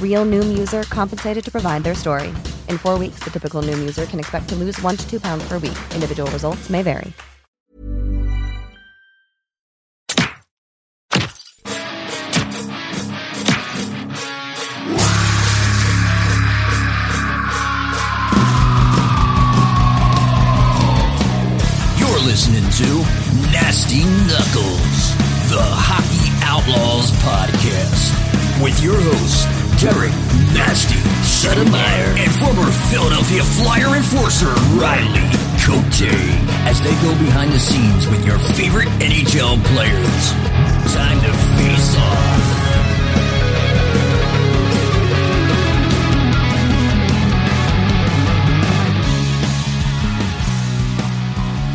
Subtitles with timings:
[0.00, 2.28] Real Noom user compensated to provide their story.
[2.68, 5.48] In four weeks, the typical Noom user can expect to lose one to two pounds
[5.48, 5.78] per week.
[5.94, 7.14] Individual results may vary.
[21.98, 22.88] You're listening to
[23.52, 25.14] Nasty Knuckles,
[25.48, 28.29] the Hockey Outlaws podcast,
[28.62, 29.48] with your hosts,
[29.80, 30.12] Derek
[30.52, 35.24] Nasty Settlemeyer and former Philadelphia Flyer enforcer, Riley
[35.64, 36.04] Cote,
[36.68, 40.32] as they go behind the scenes with your favorite NHL players.
[40.92, 42.60] Time to face off.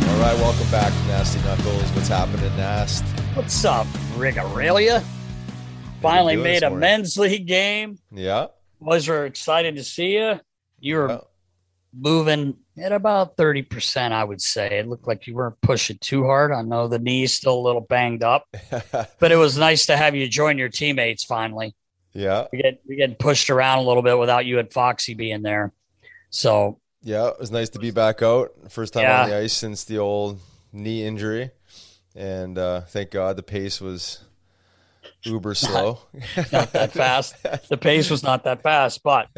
[0.08, 1.90] All right, welcome back to Nasty Knuckles.
[1.92, 3.02] What's happening, Nast?
[3.34, 3.86] What's up,
[4.16, 5.02] Rigarelia?
[6.10, 6.80] Finally made a morning?
[6.80, 7.98] men's league game.
[8.12, 8.46] Yeah.
[8.80, 10.40] Boys were excited to see you.
[10.80, 11.18] You were Yeah.
[11.92, 14.78] moving at about 30%, I would say.
[14.78, 16.52] It looked like you weren't pushing too hard.
[16.52, 18.46] I know the knee's still a little banged up,
[19.18, 21.74] but it was nice to have you join your teammates finally.
[22.12, 22.46] yeah.
[22.52, 25.72] We get we get pushed around a little bit without you and Foxy being there.
[26.30, 27.28] So Yeah.
[27.28, 28.50] It was nice to be back out.
[28.68, 29.22] First time Yeah.
[29.24, 30.38] on the ice since the old
[30.72, 31.50] knee injury.
[32.14, 34.20] And uh, thank God the pace was
[35.26, 35.98] uber slow.
[36.52, 37.34] not that fast.
[37.68, 39.28] The pace was not that fast, but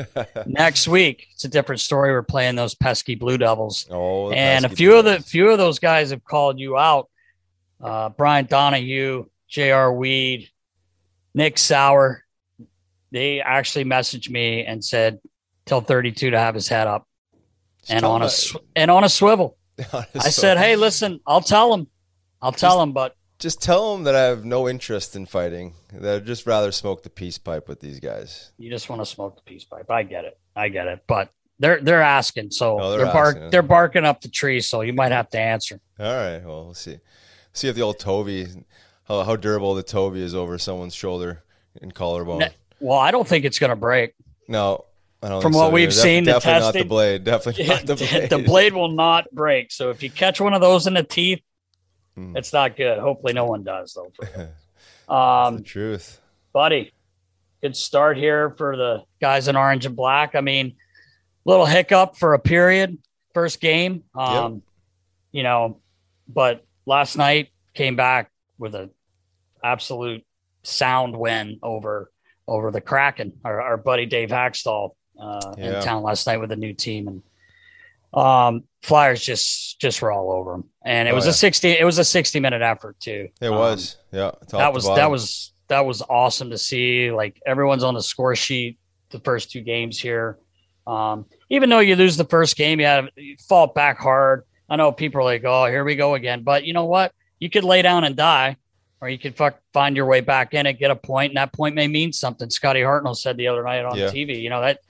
[0.47, 2.11] next week it's a different story.
[2.11, 3.87] We're playing those pesky Blue Devils.
[3.91, 7.09] oh, and a few of the few of those guys have called you out.
[7.81, 9.93] Uh, Brian Donahue, J.R.
[9.93, 10.51] Weed,
[11.35, 12.25] Nick Sauer.
[13.13, 15.21] They actually messaged me and said,
[15.65, 17.07] "Tell 32 to have his head up
[17.89, 19.57] and on a sw- and on a swivel."
[19.93, 21.87] I said, "Hey, listen, I'll tell him,
[22.43, 25.75] I'll tell him, but just tell them that I have no interest in fighting.
[25.93, 28.53] That I'd just rather smoke the peace pipe with these guys.
[28.59, 29.91] you just want to smoke the peace pipe.
[29.91, 33.35] I get it, I get it, but." They're they're asking, so Oh, they're, they're bark
[33.37, 33.51] asking.
[33.51, 35.81] they're barking up the tree, so you might have to answer.
[35.99, 36.39] All right.
[36.45, 37.01] Well, we'll see.
[37.53, 38.47] See if the old Toby,
[39.09, 41.43] how, how durable the Toby is over someone's shoulder
[41.83, 42.39] and collarbone.
[42.39, 44.15] Ne- Well, I don't think it's going to break.
[44.47, 44.85] No,
[45.21, 45.43] I don't.
[45.43, 45.91] From think what so we've either.
[46.01, 47.25] seen, the definitely not the blade.
[47.25, 48.31] Definitely not the blade.
[48.31, 49.73] the blade will not break.
[49.73, 51.41] So if you catch one of those in the teeth,
[52.19, 52.37] Hmm.
[52.37, 52.99] it's not good.
[52.99, 54.13] Hopefully, no one does though.
[55.09, 56.21] the Um, truth.
[56.53, 56.93] buddy,
[57.63, 60.35] good start here for the guys in orange and black.
[60.35, 60.77] I mean,
[61.45, 62.99] little hiccup for a period,
[63.35, 64.05] first game.
[64.15, 64.63] Um,
[65.33, 65.81] you know,
[66.29, 68.91] but last night came back with a
[69.63, 70.25] absolute
[70.63, 72.11] sound win over
[72.47, 73.33] over the Kraken.
[73.45, 75.79] Our, our buddy Dave Hakstol uh, Yeah.
[75.79, 77.23] in town last night with a new team, and
[78.13, 80.65] um, Flyers just just were all over them.
[80.89, 81.31] And it Oh, was yeah.
[81.31, 81.69] a sixty.
[81.71, 83.29] It was a sixty minute effort too.
[83.41, 83.97] It Um, was.
[84.11, 84.31] Yeah.
[84.53, 87.11] that was that was that was awesome to see.
[87.11, 88.79] Like everyone's on the score sheet
[89.11, 90.39] the first two games here.
[90.87, 94.45] Um, even though you lose the first game, you have you fall back hard.
[94.71, 97.13] I know people are like, "Oh, here we go again," but you know what?
[97.39, 98.57] You could lay down and die,
[99.03, 101.53] or you could fuck, find your way back in it, get a point, and that
[101.53, 102.49] point may mean something.
[102.51, 104.07] Scotty Hartnell said the other night on Yeah.
[104.11, 104.41] TV.
[104.41, 104.81] You know that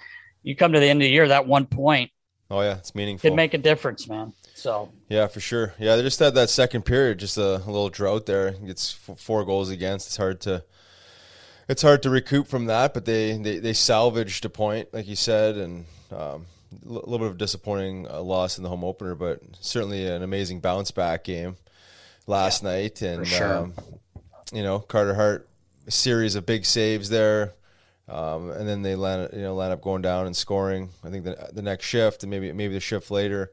[0.44, 2.10] you come to the end of the year, that one point
[2.50, 3.28] Oh yeah, it's meaningful.
[3.28, 4.32] could make a difference, man.
[4.58, 5.74] So Yeah, for sure.
[5.78, 8.56] Yeah, they just had that second period, just a, a little drought there.
[8.68, 10.08] F- four goals against.
[10.08, 10.64] It's hard to,
[11.68, 12.92] it's hard to recoup from that.
[12.92, 16.46] But they they, they salvaged a point, like you said, and um,
[16.84, 20.24] a little bit of a disappointing uh, loss in the home opener, but certainly an
[20.24, 21.56] amazing bounce back game
[22.26, 23.00] last night.
[23.00, 23.58] And sure.
[23.58, 23.74] um,
[24.52, 25.48] you know, Carter Hart
[25.86, 27.54] a series of big saves there.
[28.08, 30.90] Um, and then they land, you know, land up going down and scoring.
[31.04, 33.52] I think the, the next shift, and maybe maybe the shift later,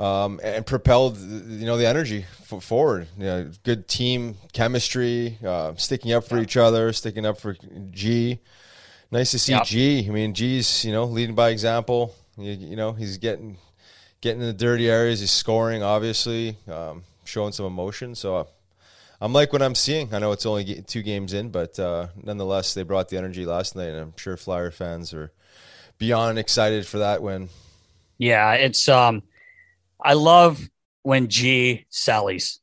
[0.00, 3.06] um, and propelled you know the energy forward.
[3.18, 7.54] You know, good team chemistry, uh, sticking up for each other, sticking up for
[7.90, 8.40] G.
[9.10, 9.64] Nice to see Yep.
[9.64, 10.06] G.
[10.08, 12.14] I mean, G's you know leading by example.
[12.38, 13.58] You, you know he's getting
[14.22, 15.20] getting in the dirty areas.
[15.20, 18.14] He's scoring, obviously, um, showing some emotion.
[18.14, 18.36] So.
[18.36, 18.44] Uh,
[19.22, 20.14] I'm like what I'm seeing.
[20.14, 23.76] I know it's only two games in, but uh, nonetheless, they brought the energy last
[23.76, 25.30] night, and I'm sure Flyer fans are
[25.98, 27.50] beyond excited for that win.
[28.16, 29.22] yeah, it's um,
[30.02, 30.60] I love
[31.02, 32.58] when G sellies.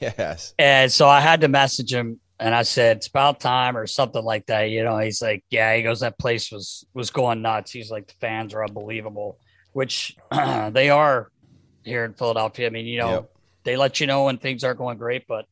[0.00, 0.54] Yes.
[0.58, 4.22] And so I had to message him and I said, it's about time or something
[4.24, 4.64] like that.
[4.70, 7.70] You know, he's like, yeah, he goes, that place was, was going nuts.
[7.70, 9.38] He's like, the fans are unbelievable,
[9.72, 11.30] which they are
[11.84, 12.66] here in Philadelphia.
[12.66, 13.30] I mean, you know, Yep.
[13.64, 15.46] they let you know when things aren't going great, but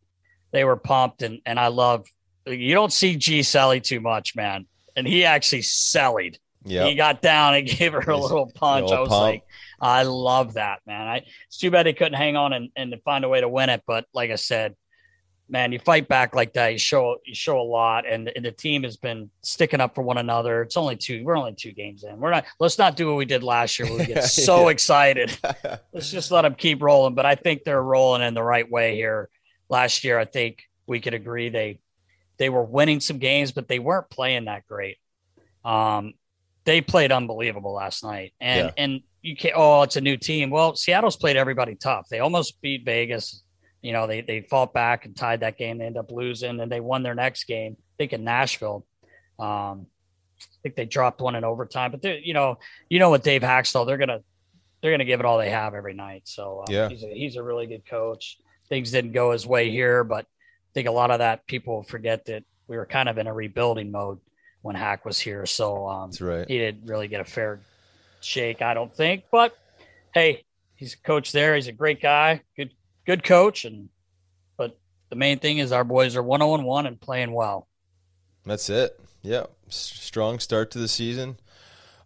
[0.50, 1.22] they were pumped.
[1.22, 2.06] And, and I love,
[2.46, 4.66] you don't see G Sally too much, man.
[4.96, 6.38] And he actually sallied.
[6.64, 6.86] Yeah.
[6.86, 8.90] He got down and gave her a little punch.
[8.90, 9.20] I was pump.
[9.22, 9.42] like,
[9.82, 11.08] I love that, man.
[11.08, 13.68] I it's too bad they couldn't hang on and, and find a way to win
[13.68, 13.82] it.
[13.86, 14.76] But like I said,
[15.48, 18.52] man, you fight back like that, you show you show a lot, and, and the
[18.52, 20.62] team has been sticking up for one another.
[20.62, 21.24] It's only two.
[21.24, 22.18] We're only two games in.
[22.20, 22.44] We're not.
[22.60, 23.92] Let's not do what we did last year.
[23.92, 25.36] We get so excited.
[25.92, 27.14] Let's just let them keep rolling.
[27.14, 29.28] But I think they're rolling in the right way here.
[29.68, 31.80] Last year, I think we could agree they
[32.38, 34.96] they were winning some games, but they weren't playing that great.
[35.64, 36.14] Um,
[36.64, 38.72] they played unbelievable last night, and Yeah.
[38.84, 39.54] and you can't.
[39.56, 40.50] Oh, it's a new team.
[40.50, 42.08] Well, Seattle's played everybody tough.
[42.08, 43.42] They almost beat Vegas.
[43.80, 45.78] You know, they they fought back and tied that game.
[45.78, 47.76] They end up losing, and they won their next game.
[47.78, 48.84] I think in Nashville.
[49.38, 49.86] Um,
[50.40, 52.58] I think they dropped one in overtime, but they you know,
[52.88, 54.20] you know what Dave Hakstol, they're gonna
[54.82, 56.22] they're gonna give it all they have every night.
[56.24, 56.88] So um, Yeah.
[56.88, 58.38] he's a, he's a really good coach.
[58.68, 62.24] Things didn't go his way here, but I think a lot of that people forget
[62.26, 64.18] that we were kind of in a rebuilding mode
[64.62, 65.44] when Hack was here.
[65.46, 66.48] So um, That's right.
[66.48, 67.60] he didn't really get a fair
[68.24, 69.24] shake, I don't think.
[69.30, 69.56] But
[70.14, 70.44] hey,
[70.76, 71.54] he's a coach there.
[71.54, 72.72] He's a great guy, good
[73.06, 73.88] good coach, and
[74.56, 74.78] but
[75.10, 77.68] the main thing is our boys are one zero and one and playing well.
[78.44, 78.98] That's it.
[79.22, 79.44] Yeah.
[79.68, 81.36] S- strong start to the season.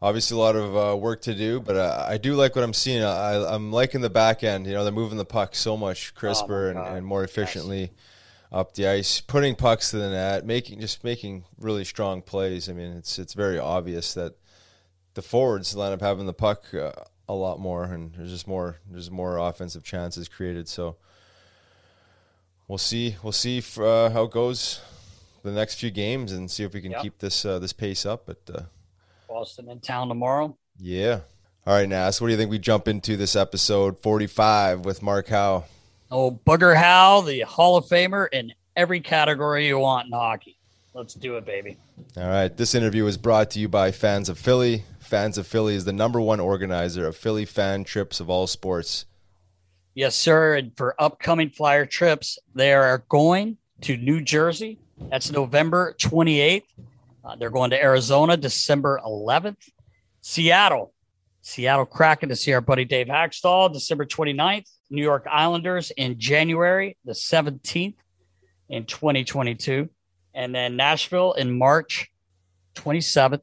[0.03, 2.75] Obviously, a lot of uh, work to do, but uh, I do like what I'm
[2.75, 3.03] seeing.
[3.03, 4.67] I, I'm liking the back end.
[4.67, 6.97] You know, they're moving the puck so much crisper and, Oh God.
[6.99, 7.93] and more efficiently
[8.53, 12.69] up the ice, putting pucks to the net, making just making really strong plays.
[12.69, 14.35] I mean, it's it's very obvious that
[15.17, 16.93] the forwards line up having the puck uh,
[17.29, 20.69] a lot more, and there's just more there's more offensive chances created.
[20.69, 20.97] So
[22.69, 24.81] we'll see we'll see if, uh, how it goes
[25.43, 27.03] the next few games and see if we can Yep.
[27.03, 28.27] keep this uh, this pace up.
[28.27, 28.63] But uh,
[29.29, 30.57] Boston in town tomorrow.
[30.79, 31.21] yeah.
[31.67, 35.27] All right, Nas, what do you think we jump into this episode 45 with Mark
[35.27, 35.65] Howe?
[36.13, 40.57] Oh, Booger Howe, the Hall of Famer in every category you want in hockey.
[40.95, 41.77] Let's do it, baby.
[42.17, 44.85] All right, this interview is brought to you by Fans of Philly.
[45.07, 49.07] Fans of Philly is the number one organizer of Philly fan trips of all sports.
[49.95, 50.57] Yes, sir.
[50.57, 54.79] And for upcoming flyer trips, they are going to New Jersey.
[55.11, 56.65] That's November 28th.
[57.25, 59.71] Uh, they're going to Arizona December 11th.
[60.21, 60.93] Seattle,
[61.41, 64.69] Seattle Kraken to see our buddy Dave Hakstol December 29th.
[64.91, 67.95] New York Islanders in January the 17th
[68.69, 69.89] in 2022.
[70.35, 72.11] And then Nashville in March
[72.75, 73.41] 27th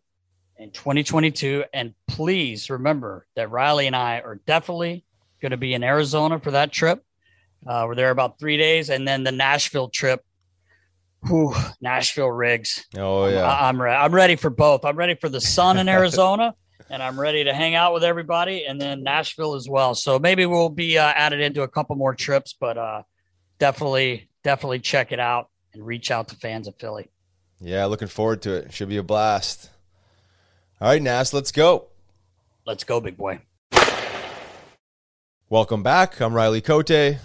[0.63, 1.65] in 2022.
[1.73, 5.03] And please remember that Riley and I are definitely
[5.41, 7.03] going to be in Arizona for that trip.
[7.67, 10.23] Uh, we're there about three days, and then the Nashville trip.
[11.27, 12.85] Whew, Nashville rigs.
[12.97, 13.43] Oh, yeah.
[13.43, 14.83] I, am re- I'm ready for both.
[14.83, 16.55] I'm ready for the sun in Arizona,
[16.89, 19.95] and I'm ready to hang out with everybody, and then Nashville as well.
[19.95, 23.03] So maybe we'll be uh, added into a couple more trips, but uh,
[23.59, 27.09] definitely, definitely check it out and reach out to fans of Philly.
[27.61, 28.73] Yeah, looking forward to it.
[28.73, 29.69] Should be a blast.
[30.81, 31.87] All right, Nas, let's go.
[32.65, 33.39] Let's go, big boy.
[35.49, 36.19] Welcome back.
[36.19, 37.19] I'm Riley Cote.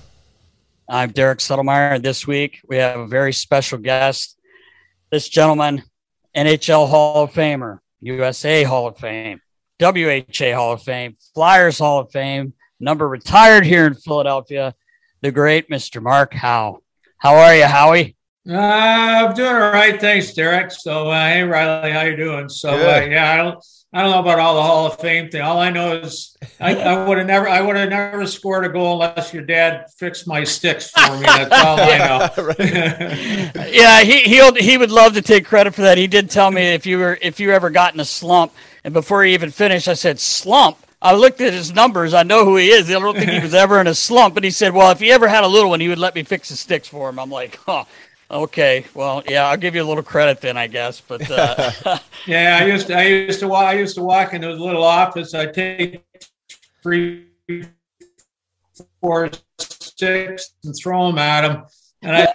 [0.89, 4.39] I'm Derek Settlemeyer, this week we have a very special guest.
[5.11, 5.83] This gentleman,
[6.37, 9.41] NHL Hall of Famer, USA Hall of Fame,
[9.81, 14.75] WHA Hall of Fame, Flyers Hall of Fame, number retired here in Philadelphia,
[15.23, 16.03] the great Mr.
[16.03, 16.83] Mark Howe.
[17.17, 18.18] How are you, Howie?
[18.51, 20.71] Uh, I'm doing all right, thanks, Derek.
[20.71, 22.49] So, uh, hey, Riley, how you doing?
[22.49, 23.63] So, uh, yeah, I don't,
[23.93, 25.43] I don't know about all the Hall of Fame thing.
[25.43, 28.71] All I know is I, I would have never, I would have never scored a
[28.71, 31.23] goal unless your dad fixed my sticks for me.
[31.27, 33.67] That's all I know.
[33.69, 35.99] yeah, he he he would love to take credit for that.
[35.99, 38.53] He did tell me if you were if you ever got in a slump,
[38.83, 40.79] and before he even finished, I said slump.
[41.01, 42.13] I looked at his numbers.
[42.13, 42.91] I know who he is.
[42.91, 44.35] I don't think he was ever in a slump.
[44.35, 46.25] But he said, "Well, if he ever had a little one, he would let me
[46.25, 47.85] fix his sticks for him." I'm like, "Huh,
[48.31, 51.01] Okay, well, yeah, I'll give you a little credit then, I guess.
[51.01, 54.49] But uh, yeah, I used to, I used to walk, I used to walk into
[54.49, 55.33] his little office.
[55.33, 56.05] I take
[56.83, 57.27] three,
[59.01, 61.65] four, six, and throw them at him.
[62.03, 62.35] And I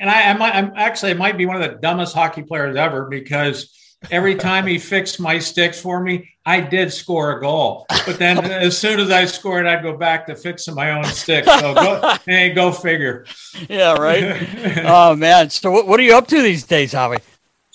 [0.00, 2.76] and I, I might, I'm actually, I might be one of the dumbest hockey players
[2.76, 3.70] ever because
[4.10, 7.86] every time he fixed my sticks for me, I did score a goal.
[8.06, 11.44] But then as soon as I scored, I'd go back to fixing my own stick.
[11.44, 13.24] So go, hey, go figure.
[13.68, 14.46] Yeah, right.
[14.84, 15.50] oh man.
[15.50, 17.18] So what, what are you up to these days, Howie?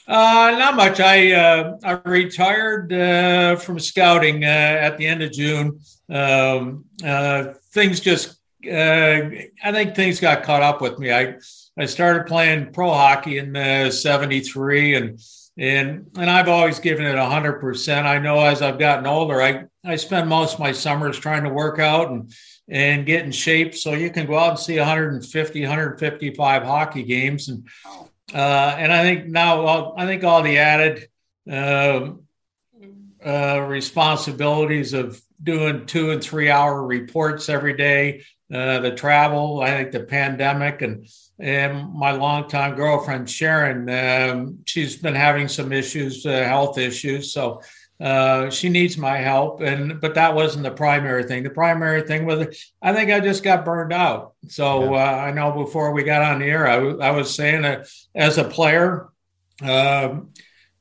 [0.08, 1.00] Uh, not much.
[1.00, 5.80] I uh, I retired uh, from scouting uh, at the end of June.
[6.10, 9.30] Um, uh, things just, uh,
[9.64, 11.12] I think things got caught up with me.
[11.12, 11.36] I
[11.78, 13.54] I started playing pro hockey in
[13.92, 15.20] '73 and
[15.60, 18.08] and and I've always given it hundred percent.
[18.08, 21.50] I know as I've gotten older, I I spend most of my summers trying to
[21.50, 22.34] work out and
[22.70, 27.50] and get in shape so you can go out and see 150, 155 hockey games,
[27.50, 27.68] and
[28.34, 31.10] uh, and I think now I think all the added
[31.52, 32.12] uh,
[33.26, 38.24] uh, responsibilities of doing two and three hour reports every day,
[38.54, 41.06] uh, the travel, I think the pandemic and
[41.40, 47.62] and my longtime girlfriend Sharon, um, she's been having some issues, uh, health issues, so
[48.02, 49.62] uh, she needs my help.
[49.62, 51.44] And but that wasn't the primary thing.
[51.44, 54.34] The primary thing was I think I just got burned out.
[54.48, 55.00] So yeah.
[55.00, 57.88] uh, I know before we got on the air, I, w- I was saying that
[58.16, 59.10] as a player.
[59.62, 60.32] Um,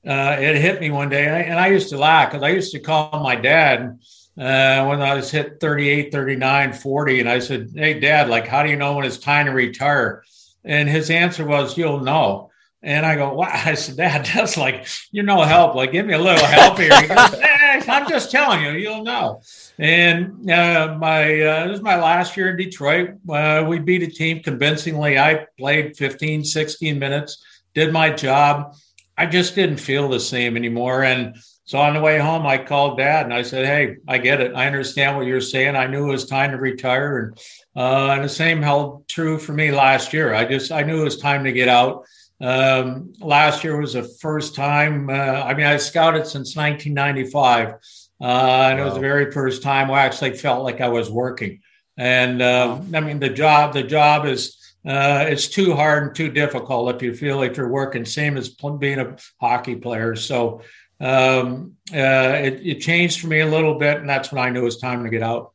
[0.07, 2.50] uh, it hit me one day, and I, and I used to laugh because I
[2.50, 3.99] used to call my dad
[4.38, 7.21] uh, when I was hit 38, 39, 40.
[7.21, 10.23] And I said, Hey, dad, like, how do you know when it's time to retire?
[10.65, 12.49] And his answer was, You'll know.
[12.83, 13.49] And I go, wow.
[13.53, 15.75] I said, Dad, that's like, you know, help.
[15.75, 17.00] Like, give me a little help here.
[17.00, 19.41] He goes, eh, I'm just telling you, you'll know.
[19.79, 23.11] And uh, my uh, this was my last year in Detroit.
[23.29, 25.19] Uh, we beat a team convincingly.
[25.19, 27.43] I played 15, 16 minutes,
[27.75, 28.75] did my job.
[29.17, 31.03] I just didn't feel the same anymore.
[31.03, 31.37] And
[31.69, 34.55] so on the way home, I called dad and I said, Hey, I get it.
[34.55, 35.77] I understand what you're saying.
[35.77, 37.19] I knew it was time to retire.
[37.19, 37.39] And,
[37.77, 40.33] uh, and the same held true for me last year.
[40.33, 42.07] I just, I knew it was time to get out.
[42.41, 47.69] Um, last year was the first time, uh, I mean, I scouted since 1995.
[47.69, 47.75] Uh,
[48.23, 48.79] and wow.
[48.79, 51.61] it was the very first time I actually felt like I was working.
[51.99, 54.57] And uh, I mean, the job, the job is,
[54.87, 58.49] uh, it's too hard and too difficult if you feel like you're working, same as
[58.49, 60.17] being a hockey player.
[60.17, 60.63] So,
[61.00, 64.62] um, uh, it, it changed for me a little bit, and that's when I knew
[64.62, 65.52] it was time to get out.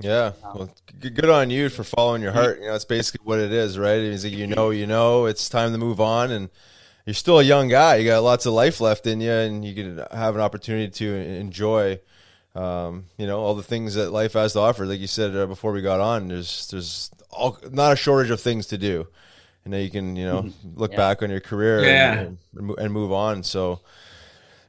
[0.00, 0.70] Yeah, well,
[1.00, 2.60] good on you for following your heart.
[2.60, 3.98] You know, that's basically what it is, right?
[3.98, 6.48] It's like you know, you know, it's time to move on, and
[7.04, 7.96] you're still a young guy.
[7.96, 11.14] You got lots of life left in you, and you can have an opportunity to
[11.16, 11.98] enjoy,
[12.54, 14.86] um, you know, all the things that life has to offer.
[14.86, 18.40] Like you said uh, before we got on, there's there's all, not a shortage of
[18.40, 19.08] things to do,
[19.64, 20.78] and now you can you know mm-hmm.
[20.78, 20.96] look yeah.
[20.96, 22.20] back on your career yeah.
[22.20, 22.38] and,
[22.78, 23.42] and move on.
[23.42, 23.80] So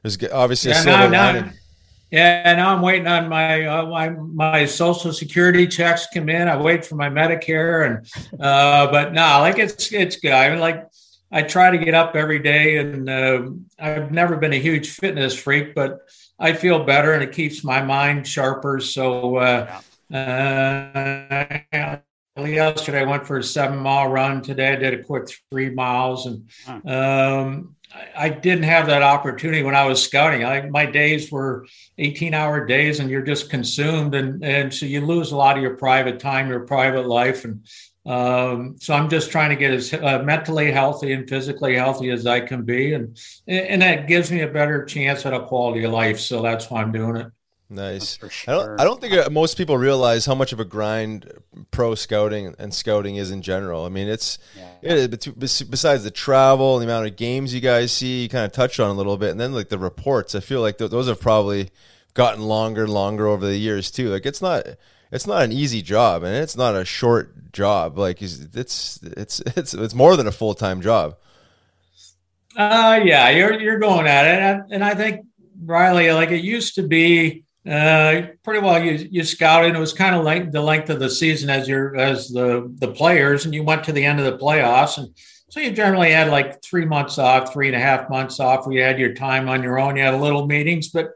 [0.02, 1.44] there's obviously yeah, a silver now, lining.
[1.46, 1.52] Now,
[2.10, 6.48] yeah, now I'm waiting on my, uh, my my social security checks come in.
[6.48, 10.32] I wait for my Medicare, and uh, but no, like it's it's good.
[10.32, 10.88] I mean, like
[11.30, 13.42] I try to get up every day, and uh,
[13.78, 16.00] I've never been a huge fitness freak, but
[16.38, 18.80] I feel better, and it keeps my mind sharper.
[18.80, 19.36] So.
[19.36, 19.80] Uh,
[20.12, 21.98] uh,
[22.36, 24.42] yesterday I went for a seven mile run.
[24.42, 26.50] Today I did a quick three miles, and
[26.88, 27.76] um,
[28.16, 30.44] I didn't have that opportunity when I was scouting.
[30.44, 31.66] I, my days were
[31.98, 34.14] 18 hour days and you're just consumed.
[34.14, 37.44] And, and so you lose a lot of your private time, your private life.
[37.44, 37.66] And
[38.06, 42.26] um, so I'm just trying to get as uh, mentally healthy and physically healthy as
[42.26, 42.94] I can be.
[42.94, 46.20] And, and that gives me a better chance at a quality of life.
[46.20, 47.26] So that's why I'm doing it.
[47.72, 48.18] Nice.
[48.30, 48.30] Sure.
[48.48, 48.80] I don't.
[48.80, 51.32] I don't think uh, most people realize how much of a grind
[51.70, 53.84] pro scouting and scouting is in general.
[53.84, 54.38] I mean, it's
[54.82, 54.94] yeah.
[54.94, 58.50] it, besides the travel, and the amount of games you guys see, you kind of
[58.50, 60.34] touched on a little bit, and then like the reports.
[60.34, 61.70] I feel like th- those have probably
[62.14, 64.08] gotten longer and longer over the years too.
[64.08, 64.66] Like it's not
[65.12, 67.96] it's not an easy job, and it's not a short job.
[67.96, 71.16] Like it's it's it's it's, it's more than a full time job.
[72.56, 75.24] Uh, yeah, you're you're going at it, and, and I think
[75.64, 78.82] Riley, like it used to be uh, pretty well.
[78.82, 79.74] You you scouted.
[79.74, 82.92] It was kind of like the length of the season as your as the the
[82.92, 85.08] players, and you went to the end of the playoffs, and
[85.50, 88.66] So you generally had like three months off, three and a half months off.
[88.66, 89.96] Where you had your time on your own.
[89.96, 91.10] You had little meetings, but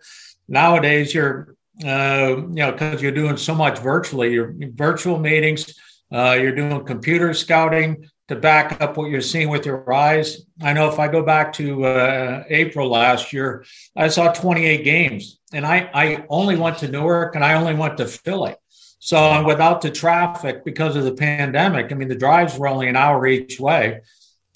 [0.49, 4.33] nowadays you're, uh, you know, because you're doing so much virtually.
[4.33, 5.73] Your virtual meetings.
[6.13, 10.43] Uh, you're doing computer scouting to back up what you're seeing with your eyes.
[10.63, 13.65] I know if I go back to uh, April last year,
[13.95, 17.99] I saw 28 games, and I I only went to Newark and I only went
[17.99, 18.55] to Philly.
[18.99, 22.97] So without the traffic because of the pandemic, I mean the drives were only an
[22.97, 24.01] hour each way.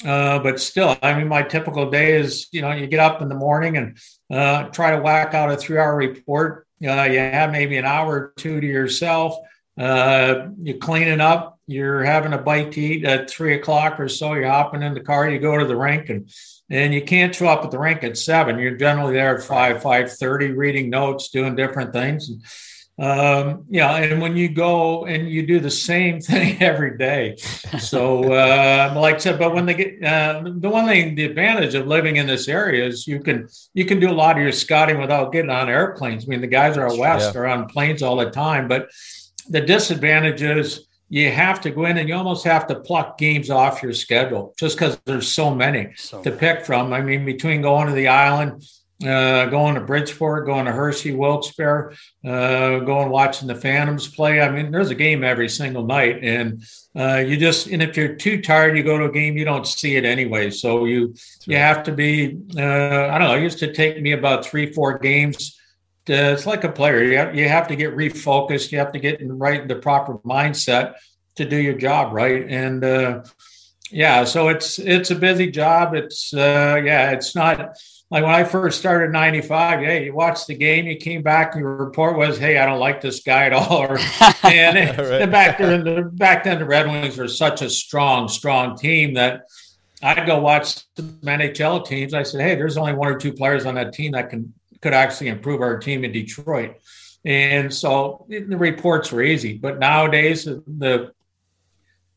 [0.05, 3.29] Uh, but still, I mean, my typical day is, you know, you get up in
[3.29, 3.99] the morning and
[4.31, 6.67] uh, try to whack out a three-hour report.
[6.83, 9.37] Uh, you have maybe an hour or two to yourself.
[9.77, 11.58] Uh, you're cleaning up.
[11.69, 14.33] You're having a bite to eat at three o'clock or so.
[14.33, 15.29] You're hopping in the car.
[15.29, 16.31] You go to the rink, and
[16.71, 18.59] and you can't show up at the rink at seven.
[18.59, 22.31] You're generally there at five, five thirty, reading notes, doing different things.
[22.31, 22.43] And,
[23.01, 27.37] um, yeah, and when you go and you do the same thing every day,
[27.79, 31.75] so uh, like I said, but when they get uh, the one thing, the advantage
[31.75, 34.53] of living in this area is you can you can do a lot of your
[34.53, 36.25] scouting without getting on airplanes.
[36.25, 37.41] I mean, the guys are out west yeah.
[37.43, 38.89] are on planes all the time, but
[39.51, 43.51] the disadvantage is you have to go in and you almost have to pluck games
[43.51, 46.93] off your schedule just because there's so many so to pick from.
[46.93, 48.63] I mean, between going to the island
[49.05, 54.41] uh, going to Bridgeport, going to Hershey, Wilkes-Barre, uh, going watching the Phantoms play.
[54.41, 56.65] I mean, there's a game every single night, and
[56.97, 59.67] uh, you just and if you're too tired, you go to a game, you don't
[59.67, 60.51] see it anyway.
[60.51, 61.15] So you
[61.47, 62.39] you have to be.
[62.57, 63.37] Uh, I don't know.
[63.37, 65.58] It used to take me about three, four games.
[66.09, 67.03] To, it's like a player.
[67.03, 68.73] You have, you have to get refocused.
[68.73, 70.95] You have to get in right the proper mindset
[71.37, 73.23] to do your job right, and uh,
[73.91, 74.25] yeah.
[74.25, 75.95] So it's it's a busy job.
[75.95, 77.13] It's uh, yeah.
[77.13, 77.77] It's not
[78.11, 81.77] like when I first started 95, yeah, you watched the game, you came back, your
[81.77, 83.83] report was, hey, I don't like this guy at all.
[83.83, 83.99] Or,
[84.45, 85.31] and right.
[85.31, 89.43] back then, the, back then, the Red Wings were such a strong, strong team that
[90.03, 92.15] I'd go watch the NHL teams.
[92.15, 94.95] I said, hey, there's only one or two players on that team that can could
[94.95, 96.77] actually improve our team in Detroit.
[97.25, 99.59] And so the reports were easy.
[99.59, 101.13] But nowadays, the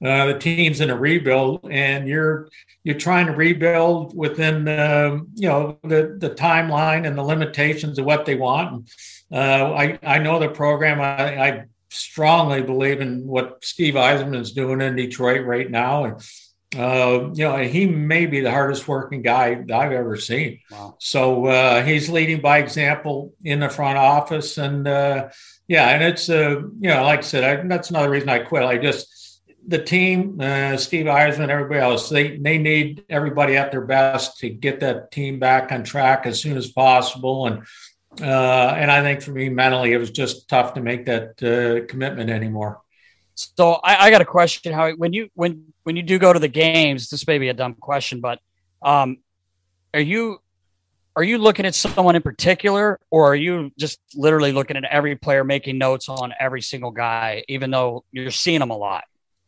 [0.04, 2.50] uh, the team's in a rebuild, and you're
[2.84, 8.06] you're trying to rebuild within um, you know the the timeline and the limitations of
[8.06, 8.90] what they want.
[9.32, 11.00] Uh, I I know the program.
[11.00, 16.22] I, I, strongly believe in what Steve Yzerman is doing in Detroit right now, and
[16.78, 20.60] uh, you know he may be the hardest working guy I've ever seen.
[20.72, 20.96] Wow.
[21.00, 25.30] So uh, he's leading by example in the front office, and uh,
[25.68, 28.64] yeah, and it's uh, you know like I said, I, that's another reason I quit.
[28.64, 29.22] I just
[29.68, 34.50] the team, uh, Steve Yzerman, everybody else, they they need everybody at their best to
[34.50, 37.48] get that team back on track as soon as possible.
[37.48, 37.64] And
[38.22, 41.86] uh, and I think for me mentally, it was just tough to make that uh,
[41.88, 42.82] commitment anymore.
[43.36, 46.40] So I, I, got a question: How when you when when you do go to
[46.40, 48.40] the games, this may be a dumb question, but
[48.82, 49.18] um,
[49.94, 50.40] are you
[51.16, 55.16] are you looking at someone in particular, or are you just literally looking at every
[55.16, 59.04] player, making notes on every single guy, even though you're seeing them a lot?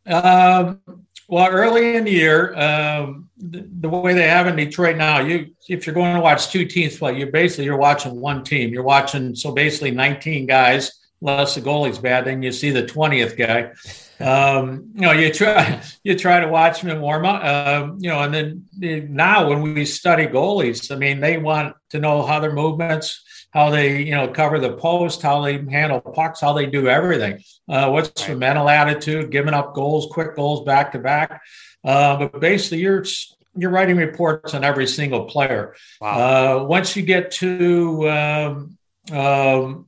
[0.06, 0.82] Um,
[1.30, 5.56] well, early in the year, um, the, the, way they have in Detroit now, you
[5.70, 8.74] if you're going to watch two teams play, you basically you're watching one team.
[8.74, 10.92] You're watching so basically 19 guys,
[11.22, 13.72] unless the goalie's bad, then you see the 20th guy.
[14.20, 17.44] Um, you know, you try you try to watch them warm up.
[17.44, 22.00] Um, you know, and then now when we study goalies, I mean, they want to
[22.00, 23.22] know how their movements
[23.54, 27.44] how they you know cover the post, how they handle pucks, how they do everything.
[27.70, 28.34] Uh, what's right.
[28.34, 31.42] the mental attitude, giving up goals, quick goals back to back.
[31.84, 33.06] Uh, but basically, you're
[33.56, 35.76] you're writing reports on every single player.
[36.02, 36.62] Wow.
[36.62, 38.78] Uh, once you get to um,
[39.12, 39.88] um,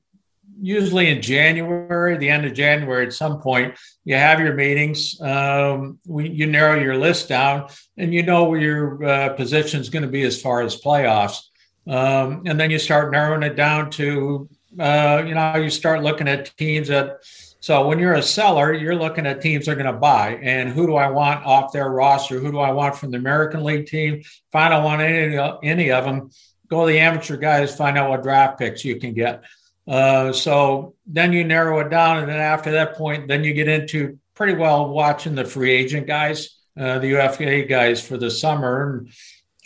[0.62, 5.20] usually in January, the end of January, at some point, you have your meetings.
[5.22, 9.90] Um, we, you narrow your list down, and you know where your uh, position is
[9.90, 11.40] going to be as far as playoffs.
[11.88, 16.28] Um, and then you start narrowing it down to, uh, you know, you start looking
[16.28, 17.20] at teams that.
[17.60, 20.86] So when you're a seller, you're looking at teams they're going to buy, and who
[20.86, 22.40] do I want off their roster?
[22.40, 24.16] Who do I want from the American League team?
[24.20, 26.30] If I don't want any any of them,
[26.68, 29.44] go to the amateur guys, find out what draft picks you can get.
[29.88, 33.68] Uh, so then you narrow it down, and then after that point, then you get
[33.68, 39.06] into pretty well watching the free agent guys, uh, the UFA guys for the summer,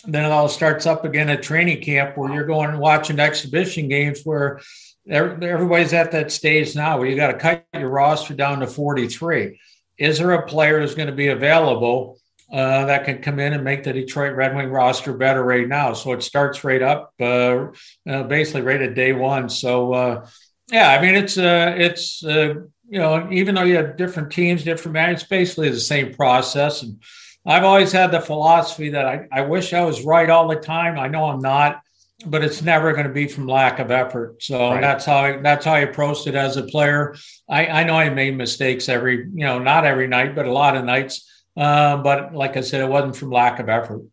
[0.04, 3.20] and then it all starts up again at training camp where you're going and watching
[3.20, 4.62] exhibition games where
[5.10, 9.60] everybody's at that stage now where you got to cut your roster down to 43.
[9.98, 12.19] Is there a player who's going to be available
[12.52, 15.94] uh, that can come in and make the Detroit Red Wing roster better right now?
[15.94, 17.68] So it starts right up, uh,
[18.10, 19.50] uh, basically right at day one.
[19.50, 20.28] So uh,
[20.72, 22.56] yeah, I mean it's uh, it's uh,
[22.90, 27.00] you know even though you have different teams, different managers, basically the same process and
[27.46, 31.00] I've always had the philosophy that I, I wish I was right all the time.
[31.00, 31.82] I know I'm not,
[32.26, 34.44] but it's never going to be from lack of effort.
[34.44, 34.82] So right.
[34.82, 37.16] that's how I, that's how I approached it as a player.
[37.50, 40.76] I, I know I made mistakes every, you know, not every night, but a lot
[40.76, 41.26] of nights.
[41.60, 44.04] Uh, but like I said, it wasn't from lack of effort.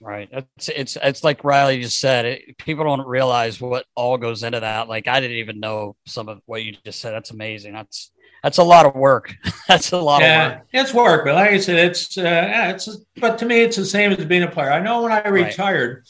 [0.00, 0.28] Right.
[0.30, 2.26] It's it's it's like Riley just said.
[2.26, 4.88] It, people don't realize what all goes into that.
[4.88, 7.12] Like I didn't even know some of what you just said.
[7.12, 7.74] That's amazing.
[7.74, 8.10] That's
[8.42, 9.34] that's a lot of work.
[9.68, 10.66] that's a lot yeah, of work.
[10.72, 13.84] It's work, but like I said, it's uh, yeah, it's but to me, it's the
[13.84, 14.72] same as being a player.
[14.72, 16.04] I know when I retired,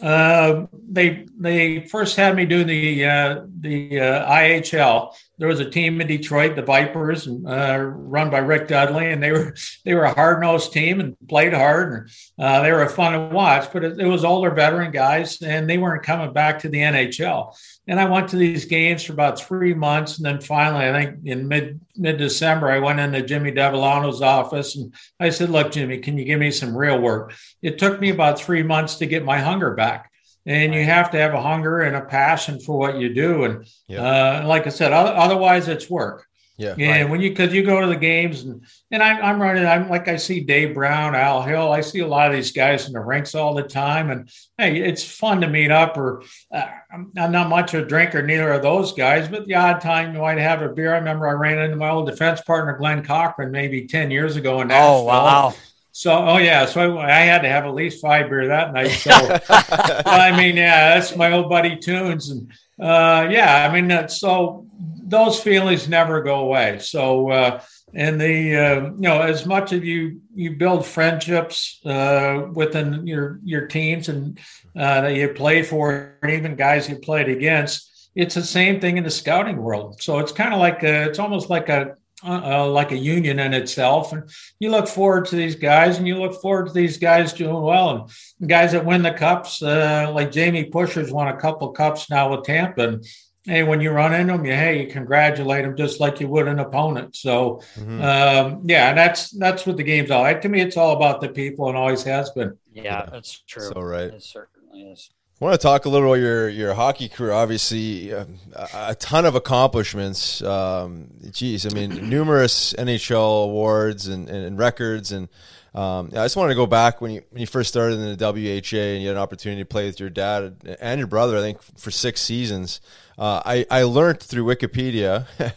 [0.00, 0.08] right.
[0.08, 5.68] uh, they they first had me do the uh, the uh, IHL, there was a
[5.68, 10.04] team in Detroit, the Vipers, uh, run by Rick Dudley, and they were they were
[10.04, 12.08] a hard nosed team and played hard.
[12.38, 15.68] And, uh, they were fun to watch, but it, it, was older veteran guys, and
[15.68, 17.54] they weren't coming back to the NHL.
[17.88, 21.24] And I went to these games for about three months, and then finally, I think
[21.24, 25.98] in mid mid December, I went into Jimmy Devellano's office and I said, "Look, Jimmy,
[25.98, 29.24] can you give me some real work?" It took me about three months to get
[29.24, 30.10] my hunger back
[30.46, 33.44] and you have to have a hunger and a passion for what you do.
[33.44, 33.66] And
[33.98, 36.26] uh, like i said otherwise it's work.
[36.56, 37.10] Yeah and right.
[37.10, 40.06] when you because you go to the games and and I'm, I'm running i'm like
[40.06, 41.72] i see dave brown al hill.
[41.72, 44.10] I see a lot of these guys in the rinks all the time.
[44.10, 48.22] And hey it's fun to meet up or uh, i'm not much of a drinker
[48.22, 49.26] neither of those guys.
[49.26, 50.94] But the odd time you might have a beer.
[50.94, 54.60] I remember i ran into my old defense partner glen cochrane maybe 10 years ago
[54.60, 55.00] in Nashville.
[55.00, 55.54] oh wow
[55.96, 58.88] so, oh yeah, so I, I, had to have at least five beer that night.
[58.88, 59.12] So,
[59.48, 64.66] I mean, yeah, that's my old buddy Tunes, and uh, yeah, I mean, so
[65.04, 66.80] those feelings never go away.
[66.80, 67.62] So, uh,
[67.94, 73.38] and the uh, you know, as much as you you build friendships uh, within your
[73.44, 74.40] your teams and
[74.76, 78.96] uh, that you play for, and even guys you played against, it's the same thing
[78.96, 80.02] in the scouting world.
[80.02, 83.54] So it's kind of like a, it's almost like a uh, like a union in
[83.54, 84.12] itself.
[84.12, 87.62] And you look forward to these guys, and you look forward to these guys doing
[87.62, 92.10] well, and guys that win the cups, uh, like Jamie Pushor's won a couple cups
[92.10, 92.88] now with Tampa.
[92.88, 93.06] And
[93.44, 96.48] hey, when you run into them, you hey, you congratulate them just like you would
[96.48, 97.16] an opponent.
[97.16, 98.00] So mm-hmm.
[98.00, 100.22] um, yeah, and that's that's what the game's all.
[100.22, 100.42] Like.
[100.42, 102.56] To me, it's all about the people, and always has been.
[102.72, 103.70] Yeah, that's true.
[103.72, 105.10] So right, it certainly is.
[105.40, 107.32] I want to talk a little about your your hockey career.
[107.32, 108.24] Obviously, uh,
[108.72, 110.40] a ton of accomplishments.
[110.42, 115.10] Um, geez, I mean, numerous NHL awards and, and, and records.
[115.10, 115.28] And
[115.74, 118.24] um, I just wanted to go back when you when you first started in the
[118.24, 121.36] WHA and you had an opportunity to play with your dad and your brother.
[121.36, 122.80] I think for six seasons.
[123.18, 125.26] Uh, I I learned through Wikipedia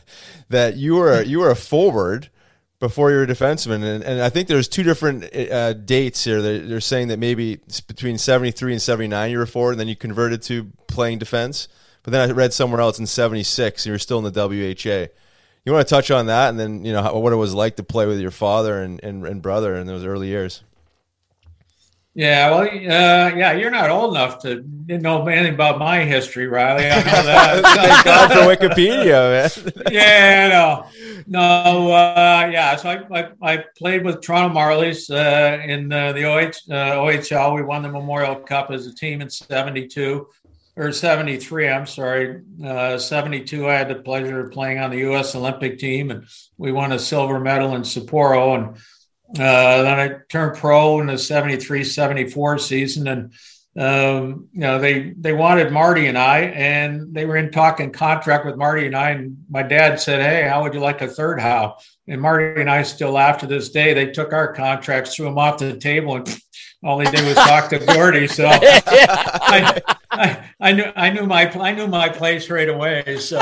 [0.49, 2.29] that you were you were a forward
[2.79, 3.83] before you're a defenseman.
[3.83, 6.41] And, and I think there's two different uh, dates here.
[6.41, 9.95] They're, they're, saying that maybe between 73 and 79 you were forward, and then you
[9.95, 11.67] converted to playing defense.
[12.03, 15.11] But then I read somewhere else in 76 you were still in the WHA.
[15.65, 17.75] You want to touch on that, and then you know how, what it was like
[17.75, 20.63] to play with your father and, and, and brother in those early years.
[22.17, 26.89] Yeah, well, uh, yeah, you're not old enough to know anything about my history, Riley.
[26.89, 27.63] I know that.
[27.75, 29.73] Thank God for Wikipedia, man.
[29.91, 30.87] yeah, no,
[31.27, 32.75] no, uh, yeah.
[32.75, 37.53] So I, I, I, played with Toronto Marlies uh, in uh, the OH, OHL.
[37.53, 40.27] We won the Memorial Cup as a team in '72
[40.75, 41.69] or '73.
[41.69, 42.41] I'm sorry,
[42.97, 43.63] '72.
[43.63, 45.35] Uh, I had the pleasure of playing on the U.S.
[45.35, 46.25] Olympic team, and
[46.57, 48.77] we won a silver medal in Sapporo and
[49.35, 53.07] uh, then I turned pro in the 73 74 season.
[53.07, 53.33] And,
[53.77, 58.45] um, you know, they, they wanted Marty and I, and they were in talking contract
[58.45, 59.11] with Marty and I.
[59.11, 61.77] And my dad said, Hey, how would you like a third Howe?
[62.07, 63.93] And Marty and I still laugh to this day.
[63.93, 66.41] They took our contracts, threw them off the table, and
[66.83, 68.27] all they did was talk to Gordie.
[68.27, 73.17] So I, I, I, knew I knew my I knew my place right away.
[73.19, 73.37] So,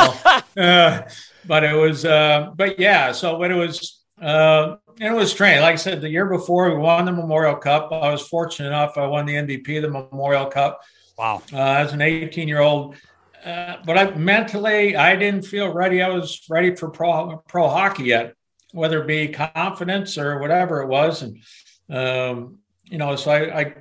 [0.58, 1.04] uh,
[1.46, 3.12] but it was, uh, but yeah.
[3.12, 5.62] So when it was, uh, it was strange.
[5.62, 7.92] Like I said, the year before we won the Memorial Cup.
[7.92, 8.98] I was fortunate enough.
[8.98, 10.82] I won the MVP of the Memorial Cup.
[11.18, 11.42] Wow.
[11.52, 12.96] Uh, as an 18 year old.
[13.46, 16.02] Uh, but I mentally, I didn't feel ready.
[16.02, 18.34] I was ready for pro pro hockey yet,
[18.72, 21.22] whether it be confidence or whatever it was.
[21.22, 21.38] And
[21.90, 23.76] um, you know, so I, I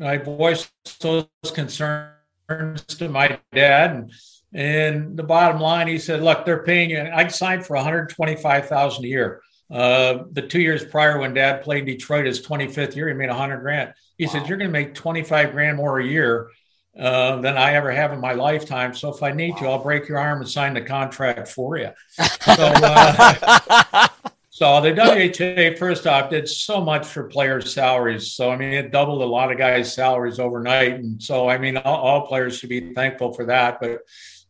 [0.00, 4.12] I voiced those concerns to my dad, and
[4.54, 7.00] and the bottom line, he said, "Look, they're paying you.
[7.00, 11.18] I signed for one hundred twenty five thousand a year." Uh, the two years prior,
[11.18, 13.94] when Dad played Detroit, his 25th year, he made 100 grand.
[14.18, 14.32] He wow.
[14.32, 16.50] said, "You're going to make 25 grand more a year
[16.98, 18.94] uh, than I ever have in my lifetime.
[18.94, 19.60] So if I need wow.
[19.60, 24.08] to, I'll break your arm and sign the contract for you." so, uh,
[24.50, 28.34] so the WHA first off did so much for players' salaries.
[28.34, 31.78] So I mean, it doubled a lot of guys' salaries overnight, and so I mean,
[31.78, 33.80] all, all players should be thankful for that.
[33.80, 34.02] But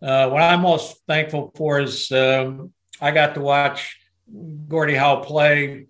[0.03, 3.97] uh, what I'm most thankful for is um, I got to watch
[4.69, 5.87] Gordie Howe play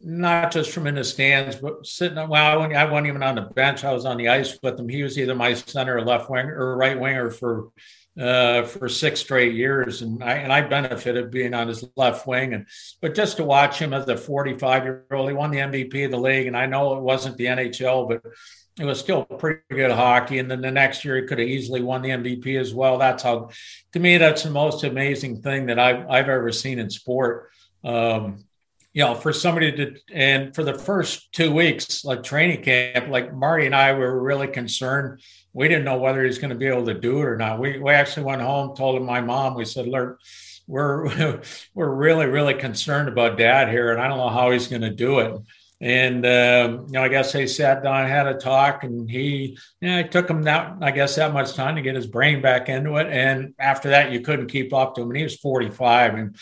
[0.00, 2.16] not just from in the stands, but sitting.
[2.28, 3.84] Well, I wasn't, even on the bench.
[3.84, 4.88] I was on the ice with him.
[4.88, 7.70] He was either my center or left wing, or right winger for
[8.18, 12.54] uh, for six straight years, and I and I benefited being on his left wing.
[12.54, 12.66] And
[13.00, 16.10] but just to watch him as a 45 year old, he won the MVP of
[16.10, 18.22] the league, and I know it wasn't the NHL, but
[18.78, 20.38] it was still pretty good hockey.
[20.38, 22.98] And then the next year, he could have easily won the MVP as well.
[22.98, 23.50] That's how,
[23.92, 27.50] to me, that's the most amazing thing that I've I've ever seen in sport.
[27.84, 28.44] Um,
[28.92, 33.32] you know, for somebody to, and for the first two weeks, like training camp, like
[33.34, 35.20] Marty and I were really concerned.
[35.52, 37.60] We didn't know whether he's going to be able to do it or not.
[37.60, 40.18] We, we actually went home, told him my mom, we said, look,
[40.66, 41.40] we're,
[41.74, 43.92] we're really, really concerned about dad here.
[43.92, 45.40] And I don't know how he's going to do it.
[45.80, 49.88] And, um, you know, I guess they sat down, had a talk and he, you
[49.88, 52.68] know, it took him that, I guess that much time to get his brain back
[52.68, 53.06] into it.
[53.06, 55.08] And after that, you couldn't keep up to him.
[55.08, 56.36] And he was 45 and,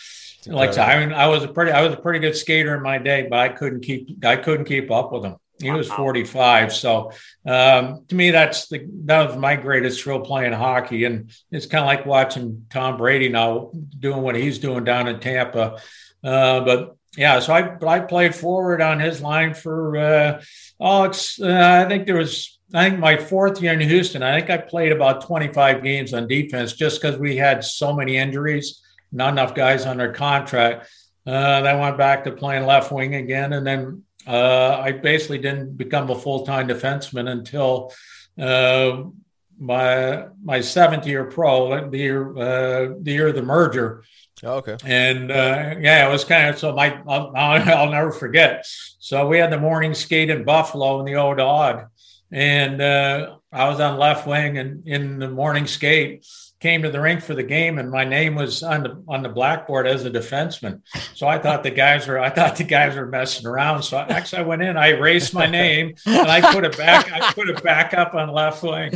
[0.47, 2.97] like I mean, I was a pretty, I was a pretty good skater in my
[2.97, 5.35] day, but I couldn't keep, I couldn't keep up with him.
[5.59, 6.73] He was 45.
[6.73, 7.11] So
[7.45, 11.81] um, to me, that's the that was my greatest thrill playing hockey, and it's kind
[11.81, 15.79] of like watching Tom Brady now doing what he's doing down in Tampa.
[16.23, 20.41] Uh, but yeah, so I I played forward on his line for uh,
[20.79, 24.23] oh, it's uh, I think there was I think my fourth year in Houston.
[24.23, 28.17] I think I played about 25 games on defense just because we had so many
[28.17, 30.89] injuries not enough guys under contract.
[31.25, 35.39] Uh, then I went back to playing left wing again, and then uh, I basically
[35.39, 37.93] didn't become a full time defenseman until
[38.39, 39.03] uh,
[39.59, 44.03] my my seventh year pro, the year uh, the year of the merger.
[44.43, 44.77] Oh, okay.
[44.83, 48.65] And uh, yeah, it was kind of so my I'll, I'll, never forget.
[48.99, 51.87] So we had the morning skate in Buffalo in the old Aud,
[52.31, 56.25] and uh, I was on left wing and in the morning skate
[56.59, 59.29] came to the rink for the game and my name was on the on the
[59.29, 60.81] blackboard as a defenseman.
[61.13, 63.83] So I thought the guys were I thought the guys were messing around.
[63.83, 67.31] So actually I went in, I erased my name and I put it back, I
[67.33, 68.95] put it back up on left wing.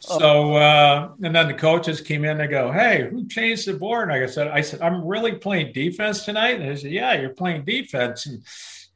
[0.00, 4.10] So uh, and then the coaches came in, they go, Hey, who changed the board?
[4.10, 6.60] And I said, I said, I'm really playing defense tonight.
[6.60, 8.24] And they said, Yeah, you're playing defense.
[8.24, 8.42] And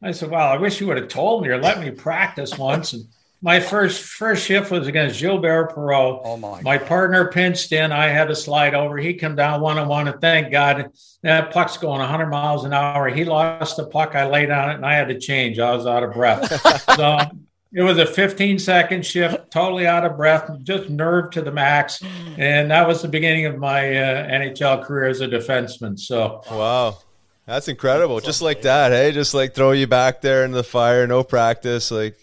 [0.02, 2.94] I said, Well, I wish you would have told me or let me practice once.
[2.94, 3.04] And
[3.42, 6.22] my first first shift was against Gilbert Perreault.
[6.24, 6.62] Oh my!
[6.62, 7.92] My partner pinched in.
[7.92, 8.96] I had to slide over.
[8.96, 10.90] He come down one on one, and thank God
[11.22, 13.08] that puck's going 100 miles an hour.
[13.08, 14.14] He lost the puck.
[14.14, 15.58] I laid on it, and I had to change.
[15.58, 16.48] I was out of breath.
[16.96, 17.18] so
[17.72, 22.02] it was a 15 second shift, totally out of breath, just nerve to the max,
[22.38, 25.98] and that was the beginning of my uh, NHL career as a defenseman.
[25.98, 26.98] So wow.
[27.46, 28.18] That's incredible.
[28.18, 29.12] Just like that, hey?
[29.12, 31.92] Just like throw you back there in the fire, no practice.
[31.92, 32.18] Like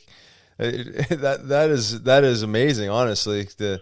[0.58, 2.90] that that is that is amazing.
[2.90, 3.82] Honestly, the,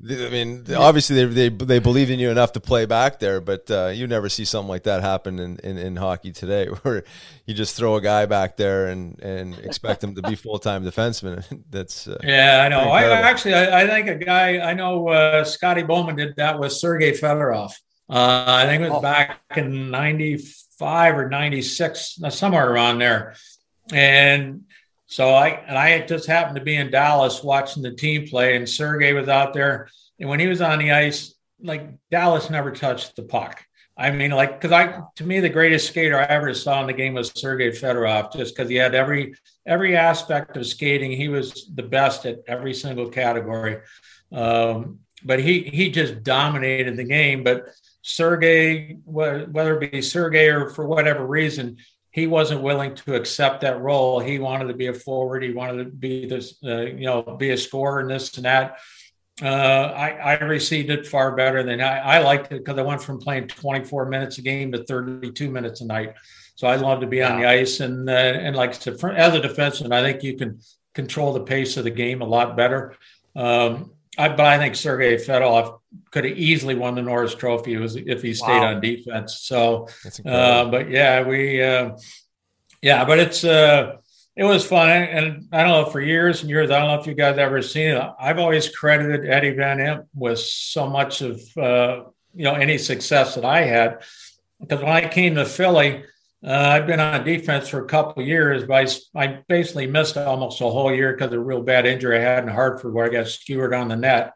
[0.00, 3.40] the I mean, obviously they, they they believed in you enough to play back there,
[3.40, 7.04] but uh, you never see something like that happen in, in, in, hockey today, where
[7.46, 10.84] you just throw a guy back there and, and expect him to be full time
[10.84, 11.44] defenseman.
[11.70, 12.90] That's uh, yeah, I know.
[12.90, 16.72] I, actually I, I, think a guy I know uh, Scotty Bowman did that with
[16.72, 17.72] Sergei Fedorov.
[18.08, 19.02] Uh, I think it was oh.
[19.02, 23.34] back in '95 or '96, somewhere around there,
[23.92, 24.64] and
[25.10, 28.68] so I and I just happened to be in Dallas watching the team play, and
[28.68, 29.88] Sergey was out there.
[30.20, 33.60] And when he was on the ice, like Dallas never touched the puck.
[33.96, 36.92] I mean, like, because I, to me, the greatest skater I ever saw in the
[36.92, 39.34] game was Sergey Fedorov, just because he had every
[39.66, 41.10] every aspect of skating.
[41.10, 43.78] He was the best at every single category.
[44.30, 47.42] Um, but he he just dominated the game.
[47.42, 47.66] But
[48.02, 51.78] Sergey, whether it be Sergey or for whatever reason,
[52.10, 54.18] he wasn't willing to accept that role.
[54.18, 55.42] He wanted to be a forward.
[55.42, 58.78] He wanted to be this, uh, you know, be a scorer and this and that.
[59.42, 63.02] Uh, I, I received it far better than I, I liked it because I went
[63.02, 66.14] from playing 24 minutes a game to 32 minutes a night.
[66.56, 67.80] So I love to be on the ice.
[67.80, 70.60] And, uh, and like I said, for, as a defenseman, I think you can
[70.94, 72.96] control the pace of the game a lot better.
[73.34, 78.22] Um, I, but I think Sergey Fedorov could have easily won the Norris Trophy if
[78.22, 78.74] he stayed wow.
[78.74, 79.38] on defense.
[79.40, 79.88] So,
[80.26, 81.96] uh, but yeah, we, uh,
[82.82, 83.96] yeah, but it's uh,
[84.36, 86.70] it was fun, and I don't know for years and years.
[86.70, 88.10] I don't know if you guys ever seen it.
[88.18, 93.34] I've always credited Eddie Van Impe with so much of uh, you know any success
[93.36, 94.02] that I had
[94.60, 96.04] because when I came to Philly.
[96.42, 100.62] Uh, I've been on defense for a couple years, but I, I, basically missed almost
[100.62, 103.10] a whole year because of a real bad injury I had in Hartford where I
[103.10, 104.32] got skewered on the net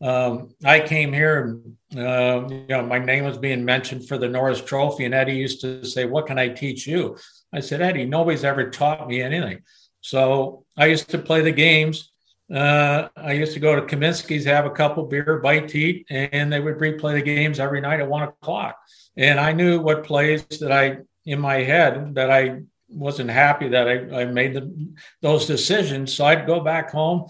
[0.00, 1.60] um, I came here,
[1.96, 5.60] uh, you know, my name was being mentioned for the Norris Trophy, and Eddie used
[5.62, 7.16] to say, "What can I teach you?"
[7.52, 9.60] I said, "Eddie, nobody's ever taught me anything."
[10.00, 12.12] So I used to play the games.
[12.52, 16.52] Uh, I used to go to Kaminsky's, have a couple beer, bite to eat, and
[16.52, 18.76] they would replay the games every night at one o'clock.
[19.16, 23.88] And I knew what plays that I in my head that I wasn't happy that
[23.88, 26.14] I, I made the, those decisions.
[26.14, 27.26] So I'd go back home.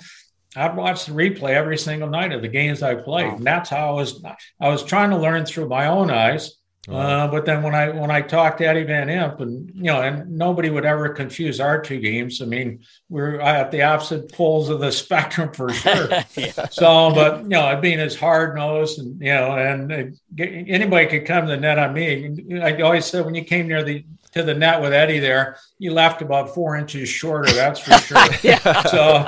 [0.56, 3.90] I'd watch the replay every single night of the games I played, and that's how
[3.90, 4.24] I was.
[4.60, 6.56] I was trying to learn through my own eyes.
[6.86, 10.00] Uh, but then when I when I talked to Eddie Van Impe, and you know,
[10.00, 12.40] and nobody would ever confuse our two games.
[12.40, 16.08] I mean, we're at the opposite poles of the spectrum for sure.
[16.34, 16.68] yeah.
[16.70, 21.26] So, but you know, being as hard nosed, and you know, and uh, anybody could
[21.26, 22.60] come to the net on me.
[22.62, 25.92] I always said when you came near the to the net with Eddie there, you
[25.92, 27.52] left about four inches shorter.
[27.52, 28.24] That's for sure.
[28.42, 28.82] yeah.
[28.84, 29.26] So,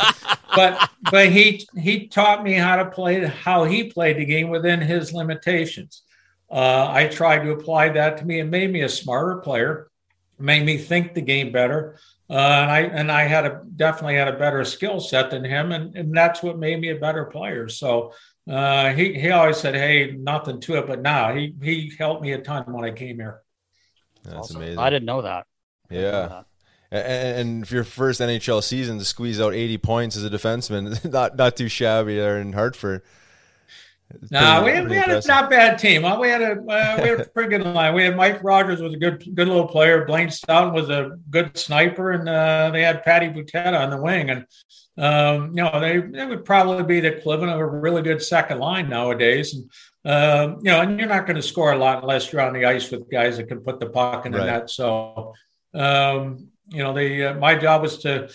[0.55, 4.81] but but he he taught me how to play how he played the game within
[4.81, 6.03] his limitations.
[6.51, 9.91] Uh, I tried to apply that to me and made me a smarter player,
[10.39, 11.99] made me think the game better.
[12.29, 15.73] Uh, and I and I had a definitely had a better skill set than him,
[15.73, 17.69] and, and that's what made me a better player.
[17.69, 18.13] So
[18.49, 22.33] uh, he he always said, "Hey, nothing to it," but now he he helped me
[22.33, 23.43] a ton when I came here.
[24.25, 24.57] That's awesome.
[24.57, 24.79] amazing.
[24.79, 25.47] I didn't know that.
[25.91, 26.43] Yeah.
[26.93, 31.37] And for your first NHL season to squeeze out 80 points as a defenseman, not
[31.37, 33.03] not too shabby there in Hartford.
[34.31, 36.03] No, nah, we, we had a not bad team.
[36.21, 37.95] We had a uh, we had a pretty good line.
[37.95, 40.05] We had Mike Rogers was a good good little player.
[40.05, 44.31] Blaine Stoughton was a good sniper, and uh, they had Patty Boutette on the wing.
[44.31, 44.47] And
[44.99, 48.59] um, you know they they would probably be the equivalent of a really good second
[48.59, 49.55] line nowadays.
[49.55, 49.71] And
[50.05, 52.65] uh, you know, and you're not going to score a lot unless you're on the
[52.65, 54.47] ice with guys that can put the puck in the right.
[54.47, 54.71] net.
[54.71, 55.35] So
[55.75, 58.29] um, you know, the uh, my job was to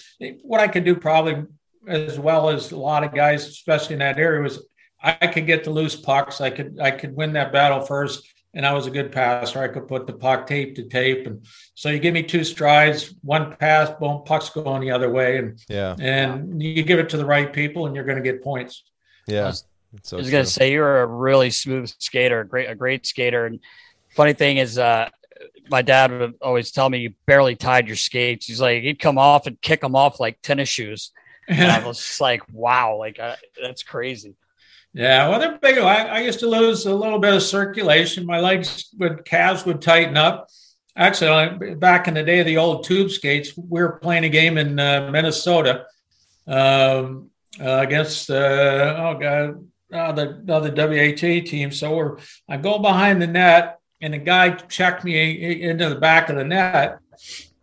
[0.44, 1.46] what I could do probably
[1.88, 4.66] as well as a lot of guys, especially in that area, was
[5.06, 6.42] I could get the loose pucks.
[6.42, 9.60] I could I could win that battle first, and I was a good passer.
[9.60, 13.14] I could put the puck tape to tape, and so you give me two strides,
[13.22, 17.18] one pass, boom, puck's going the other way, and yeah, and you give it to
[17.18, 18.84] the right people, and you're going to get points.
[19.28, 19.66] Yeah, I was,
[20.02, 23.46] so was going to say you're a really smooth skater, a great a great skater,
[23.46, 23.60] and
[24.16, 25.10] funny thing is, uh,
[25.70, 28.48] my dad would always tell me you barely tied your skates.
[28.48, 31.12] He's like he'd come off and kick them off like tennis shoes.
[31.48, 34.36] And I was just like, wow, like uh, that's crazy.
[34.96, 35.78] Yeah, well, they're big.
[35.78, 38.26] I, I, used to lose a little bit of circulation.
[38.26, 40.48] My legs would, calves would tighten up.
[40.96, 44.58] Actually, back in the day of the old tube skates, we were playing a game
[44.58, 45.84] in uh, Minnesota
[46.48, 47.30] um,
[47.60, 51.72] uh, against, uh, oh God, uh, the, the WHA team.
[51.72, 56.38] So I go behind the net, and the guy checked me into the back of
[56.38, 57.00] the net.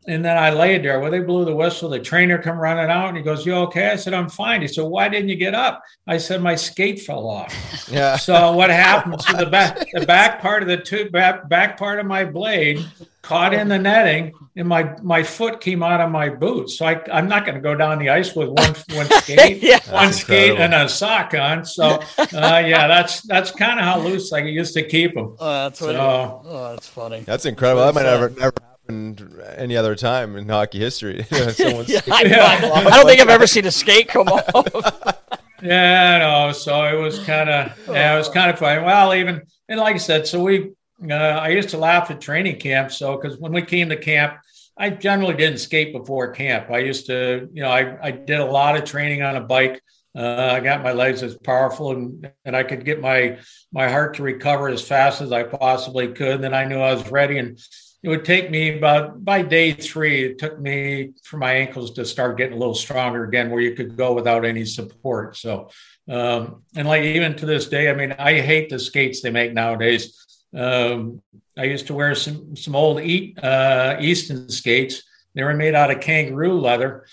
[0.06, 0.98] And then I laid there.
[0.98, 1.88] Well, they blew the whistle.
[1.88, 4.68] The trainer come running out and he goes, "You okay?" I said, "I'm fine." He
[4.68, 7.54] said, "Why didn't you get up?" I said, "My skate fell off."
[7.92, 8.16] Yeah.
[8.16, 9.20] So what happened?
[9.20, 12.82] so the back, the back part of the two, back, back part of my blade
[13.22, 16.70] caught in the netting, and my my foot came out of my boot.
[16.70, 19.78] So I, I'm not going to go down the ice with one one skate, yeah.
[19.92, 21.64] one skate and a sock on.
[21.64, 25.36] So uh, yeah, that's that's kind of how loose I used to keep them.
[25.38, 27.20] Oh, that's so, oh, that's funny.
[27.20, 27.84] That's incredible.
[27.84, 31.26] That might never never happened any other time in hockey history.
[31.30, 35.36] yeah, I, I, don't think I've ever seen a skate come off.
[35.62, 36.52] yeah, no.
[36.52, 38.82] So it was kind of yeah, it was kind of funny.
[38.82, 40.72] Well, even and like I said, so we
[41.08, 42.92] uh, I used to laugh at training camp.
[42.92, 44.34] So because when we came to camp,
[44.76, 46.70] I generally didn't skate before camp.
[46.70, 49.82] I used to, you know, I, I did a lot of training on a bike.
[50.14, 53.38] Uh, I got my legs as powerful and, and I could get my
[53.72, 56.34] my heart to recover as fast as I possibly could.
[56.34, 57.38] And then I knew I was ready.
[57.38, 57.58] And
[58.02, 62.04] it would take me about by day three, it took me for my ankles to
[62.04, 65.36] start getting a little stronger again, where you could go without any support.
[65.36, 65.70] So,
[66.08, 69.52] um, and like even to this day, I mean, I hate the skates they make
[69.52, 70.18] nowadays.
[70.54, 71.22] Um,
[71.56, 75.02] I used to wear some some old uh, Easton skates
[75.34, 77.06] they were made out of kangaroo leather,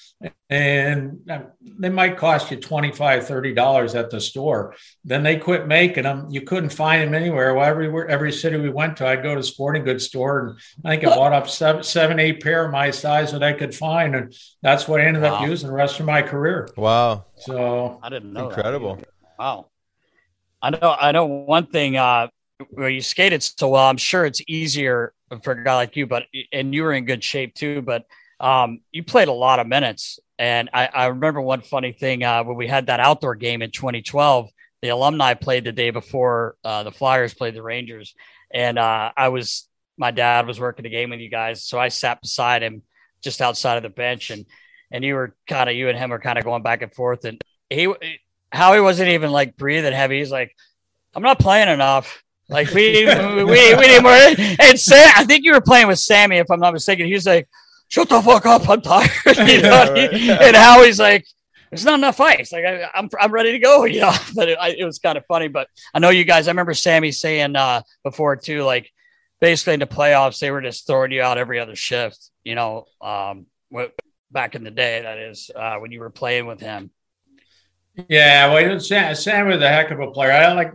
[0.49, 1.29] and
[1.61, 4.75] they might cost you $25, $30 at the store.
[5.05, 6.27] Then they quit making them.
[6.29, 7.53] You couldn't find them anywhere.
[7.53, 10.57] Well, everywhere, every city we went to, I'd go to a sporting goods store, and
[10.85, 13.73] I think I bought up seven, seven eight pair of my size that I could
[13.73, 15.35] find, and that's what I ended wow.
[15.35, 16.69] up using the rest of my career.
[16.75, 17.25] Wow!
[17.37, 18.49] So I didn't know.
[18.49, 18.95] Incredible.
[18.95, 19.07] That.
[19.37, 19.67] Wow.
[20.61, 20.95] I know.
[20.99, 21.95] I know one thing.
[21.95, 22.27] Uh,
[22.71, 26.23] where you skated so well, I'm sure it's easier for a guy like you, but
[26.51, 27.81] and you were in good shape too.
[27.81, 28.05] But
[28.39, 32.43] um, you played a lot of minutes, and I, I remember one funny thing uh,
[32.43, 34.49] when we had that outdoor game in 2012.
[34.81, 38.15] The alumni played the day before uh, the Flyers played the Rangers,
[38.53, 41.89] and uh, I was my dad was working the game with you guys, so I
[41.89, 42.83] sat beside him
[43.21, 44.45] just outside of the bench, and
[44.91, 47.25] and you were kind of you and him were kind of going back and forth,
[47.25, 47.93] and he
[48.51, 50.19] how he wasn't even like breathing heavy.
[50.19, 50.55] He's like,
[51.13, 52.23] I'm not playing enough.
[52.49, 54.11] Like we we, we, we need more.
[54.59, 57.05] And Sam, I think you were playing with Sammy, if I'm not mistaken.
[57.05, 57.47] He was like,
[57.87, 59.93] "Shut the fuck up, I'm tired." you know?
[59.95, 60.41] yeah, right.
[60.41, 61.27] And Howie's like,
[61.69, 62.51] "There's not enough ice.
[62.51, 64.97] Like I, am I'm, I'm ready to go." You know, but it, I, it was
[64.97, 65.47] kind of funny.
[65.47, 66.47] But I know you guys.
[66.47, 68.91] I remember Sammy saying uh, before too, like
[69.39, 72.31] basically in the playoffs, they were just throwing you out every other shift.
[72.43, 73.93] You know, um, what,
[74.31, 76.89] back in the day, that is uh, when you were playing with him.
[78.07, 80.31] Yeah, well, Sam, Sam was a heck of a player.
[80.31, 80.73] I like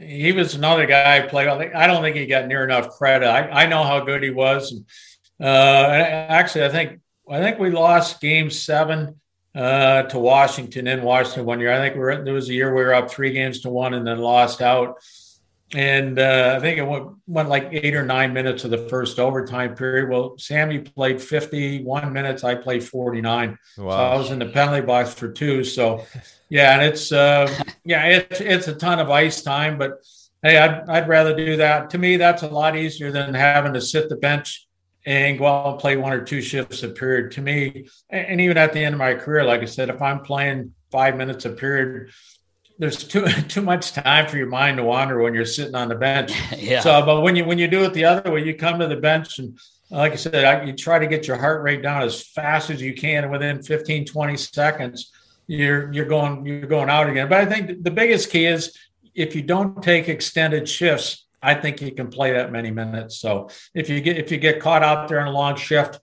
[0.00, 1.48] he was another guy I played.
[1.48, 3.28] I don't think he got near enough credit.
[3.28, 4.74] I, I know how good he was.
[5.40, 9.20] Uh, actually, I think I think we lost Game Seven
[9.54, 11.72] uh, to Washington in Washington one year.
[11.72, 13.94] I think we were, there was a year we were up three games to one
[13.94, 14.96] and then lost out.
[15.74, 19.18] And uh, I think it went, went, like eight or nine minutes of the first
[19.18, 20.08] overtime period.
[20.08, 22.44] Well, Sammy played 51 minutes.
[22.44, 23.58] I played 49.
[23.78, 23.90] Wow.
[23.90, 25.64] So I was in the penalty box for two.
[25.64, 26.06] So,
[26.48, 27.52] yeah, and it's uh,
[27.84, 29.76] yeah, it's it's a ton of ice time.
[29.76, 30.04] But
[30.44, 31.90] hey, I'd I'd rather do that.
[31.90, 34.68] To me, that's a lot easier than having to sit the bench
[35.04, 37.32] and go out and play one or two shifts a period.
[37.32, 40.20] To me, and even at the end of my career, like I said, if I'm
[40.20, 42.12] playing five minutes a period,
[42.78, 45.94] there's too too much time for your mind to wander when you're sitting on the
[45.94, 46.32] bench.
[46.58, 46.80] yeah.
[46.80, 48.96] So, but when you when you do it the other way, you come to the
[48.96, 49.58] bench and
[49.90, 52.80] like I said, I, you try to get your heart rate down as fast as
[52.80, 55.12] you can, and within 15, 20 seconds,
[55.46, 57.28] you're you're going you're going out again.
[57.28, 58.76] But I think the biggest key is
[59.14, 63.18] if you don't take extended shifts, I think you can play that many minutes.
[63.18, 66.00] So if you get if you get caught out there in a long shift,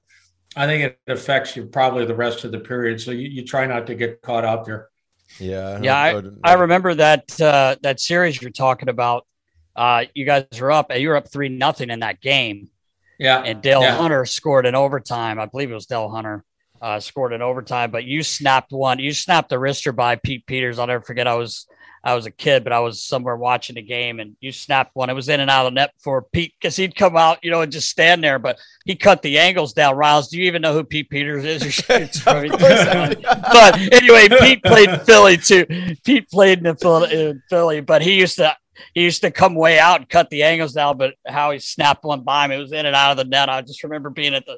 [0.56, 3.02] I think it affects you probably the rest of the period.
[3.02, 4.90] So you, you try not to get caught out there.
[5.40, 5.96] Yeah, yeah.
[5.96, 9.26] I, I remember that uh, that series you're talking about.
[9.76, 10.96] Uh, you guys were up.
[10.96, 12.70] You were up three nothing in that game.
[13.20, 13.96] Yeah, and Dale yeah.
[13.96, 15.40] Hunter scored in overtime.
[15.40, 16.44] I believe it was Dale Hunter
[16.82, 17.92] uh, scored in overtime.
[17.92, 19.00] But you snapped one.
[19.00, 20.80] You snapped the wrister by Pete Peeters.
[20.80, 21.28] I'll never forget.
[21.28, 21.68] I was
[22.04, 25.10] I was a kid, but I was somewhere watching the game and you snapped one.
[25.10, 27.52] It was in and out of the net for Pete because he'd come out, you
[27.52, 28.40] know, and just stand there.
[28.40, 29.96] But he cut the angles down.
[29.96, 31.84] Riles, do you even know who Pete Peeters is?
[31.88, 35.66] but anyway, Pete played Philly too.
[36.04, 36.76] Pete played in,
[37.12, 38.56] in Philly, but he used to
[38.96, 40.98] he used to come way out and cut the angles down.
[40.98, 43.48] But how he snapped one by me, it was in and out of the net.
[43.48, 44.58] I just remember being at the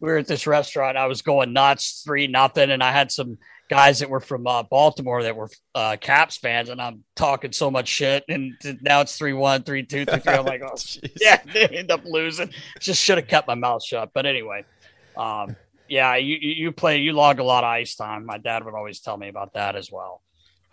[0.00, 0.96] we were at this restaurant.
[0.96, 3.38] I was going nuts, three nothing, and I had some
[3.68, 7.70] guys that were from uh, Baltimore that were uh, Caps fans, and I'm talking so
[7.70, 8.24] much shit.
[8.28, 10.32] And now it's 3 1, 3 2, 3 3.
[10.32, 10.76] I'm like, oh,
[11.20, 12.50] yeah, they end up losing.
[12.80, 14.10] Just should have kept my mouth shut.
[14.12, 14.64] But anyway,
[15.16, 15.56] um,
[15.88, 18.26] yeah, you, you play, you log a lot of ice time.
[18.26, 20.22] My dad would always tell me about that as well.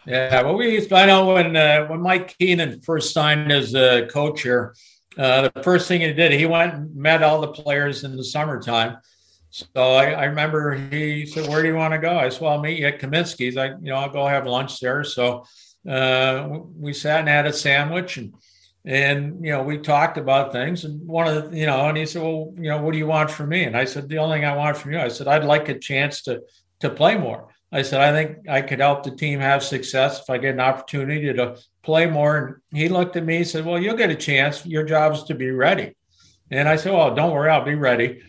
[0.05, 3.75] Yeah, well, we used to, I know when uh, when Mike Keenan first signed as
[3.75, 4.73] a coach here,
[5.15, 8.23] uh, the first thing he did, he went and met all the players in the
[8.23, 8.97] summertime
[9.51, 12.53] so I, I, remember he said, "Where do you want to go?" I said, "Well,
[12.53, 13.57] I'll meet you at Kaminsky's.
[13.57, 15.45] I, you know, I'll go have lunch there." So
[15.87, 16.47] uh,
[16.79, 18.33] we sat and had a sandwich, and
[18.85, 20.85] and you know, we talked about things.
[20.85, 23.07] And one of the, you know, and he said, "Well, you know, what do you
[23.07, 25.27] want from me?" And I said, "The only thing I want from you," I said,
[25.27, 26.41] "I'd like a chance to
[26.79, 30.29] to play more." I said, "I think I could help the team have success if
[30.29, 33.81] I get an opportunity to play more." And he looked at me, and said, "Well,
[33.81, 34.65] you'll get a chance.
[34.65, 35.97] Your job is to be ready."
[36.49, 38.21] And I said, "Well, don't worry, I'll be ready."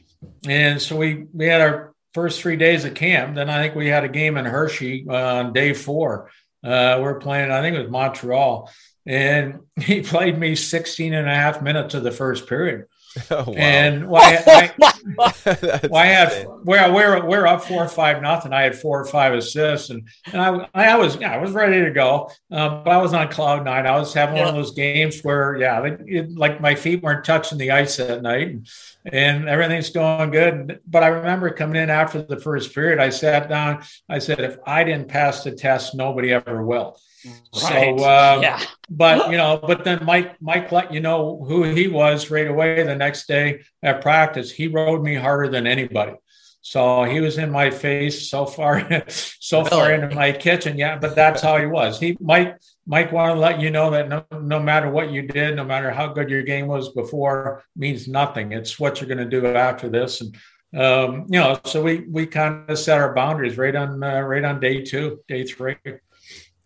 [0.49, 3.35] And so we we had our first three days of camp.
[3.35, 6.31] Then I think we had a game in Hershey uh, on day four.
[6.65, 8.71] Uh, we're playing, I think it was Montreal.
[9.07, 12.87] And he played me 16 and a half minutes of the first period.
[13.31, 13.55] Oh, wow.
[13.57, 14.43] And why?
[14.47, 14.73] I,
[15.95, 18.53] I had we're, we're we're up four or five nothing.
[18.53, 21.83] I had four or five assists, and and I I was yeah, I was ready
[21.83, 23.87] to go, um, but I was on cloud nine.
[23.87, 24.47] I was having yeah.
[24.47, 28.23] one of those games where yeah, it, like my feet weren't touching the ice that
[28.23, 28.67] night, and,
[29.13, 30.81] and everything's going good.
[30.87, 32.99] But I remember coming in after the first period.
[32.99, 33.83] I sat down.
[34.09, 36.99] I said, if I didn't pass the test, nobody ever will.
[37.25, 37.53] Right.
[37.53, 38.63] So, um, yeah.
[38.91, 42.83] but you know, but then Mike, Mike let you know who he was right away.
[42.83, 46.15] The next day at practice, he rode me harder than anybody.
[46.63, 50.79] So he was in my face so far, so far into my kitchen.
[50.79, 51.99] Yeah, but that's how he was.
[51.99, 52.57] He Mike
[52.87, 55.91] Mike wanted to let you know that no, no matter what you did, no matter
[55.91, 58.53] how good your game was before, means nothing.
[58.53, 60.21] It's what you're going to do after this.
[60.21, 60.37] And
[60.75, 64.45] um, you know, so we we kind of set our boundaries right on uh, right
[64.45, 65.77] on day two, day three.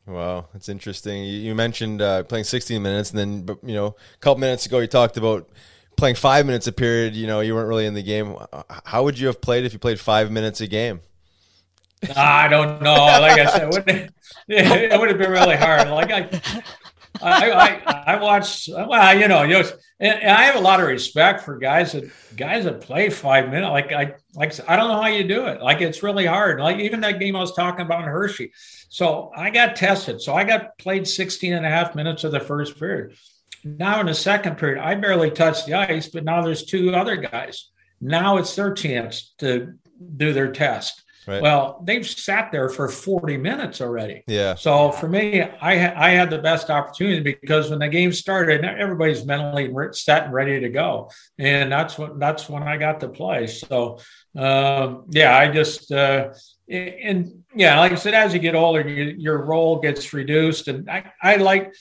[0.07, 1.24] Wow, that's interesting.
[1.24, 4.86] You, mentioned uh, playing 16 minutes, and then you know a couple minutes ago you
[4.86, 5.48] talked about
[5.96, 7.16] playing five minutes a period.
[7.16, 8.36] You know you weren't really in the game.
[8.84, 11.00] How would you have played if you played five minutes a game?
[12.14, 12.94] I don't know.
[12.94, 14.12] Like I said, it,
[14.48, 15.88] it would have been really hard.
[15.88, 16.62] Like I,
[17.22, 17.50] I,
[17.86, 18.86] I, I.
[18.86, 22.10] Well, you know, you know, and, I have a lot of respect for guys that
[22.36, 23.70] guys that play five minutes.
[23.70, 25.62] Like I, like I don't know how you do it.
[25.62, 26.60] Like it's really hard.
[26.60, 28.52] Like even that game I was talking about in Hershey.
[28.88, 30.20] So I got tested.
[30.20, 33.16] So I got played 16 and a half minutes of the first period.
[33.64, 37.16] Now in the second period, I barely touched the ice, but now there's two other
[37.16, 37.70] guys.
[38.00, 39.74] Now it's their chance to
[40.16, 41.02] do their test.
[41.27, 41.43] Right.
[41.43, 44.22] Well, they've sat there for 40 minutes already.
[44.29, 44.55] Yeah.
[44.55, 48.64] So for me, I ha- I had the best opportunity because when the game started,
[48.64, 53.01] everybody's mentally re- set and ready to go, and that's what that's when I got
[53.01, 53.49] to play.
[53.49, 53.99] So
[54.37, 56.33] um, yeah, I just uh,
[56.68, 60.89] and yeah, like I said, as you get older, you, your role gets reduced, and
[60.89, 61.74] I I like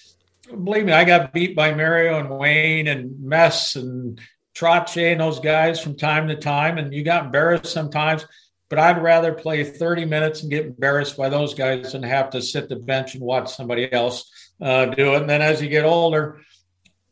[0.48, 4.20] believe me, I got beat by Mario and Wayne and Mess and
[4.56, 8.26] Trottier and those guys from time to time, and you got embarrassed sometimes.
[8.70, 12.42] But I'd rather play 30 minutes and get embarrassed by those guys than have to
[12.42, 15.22] sit the bench and watch somebody else uh, do it.
[15.22, 16.42] And then as you get older,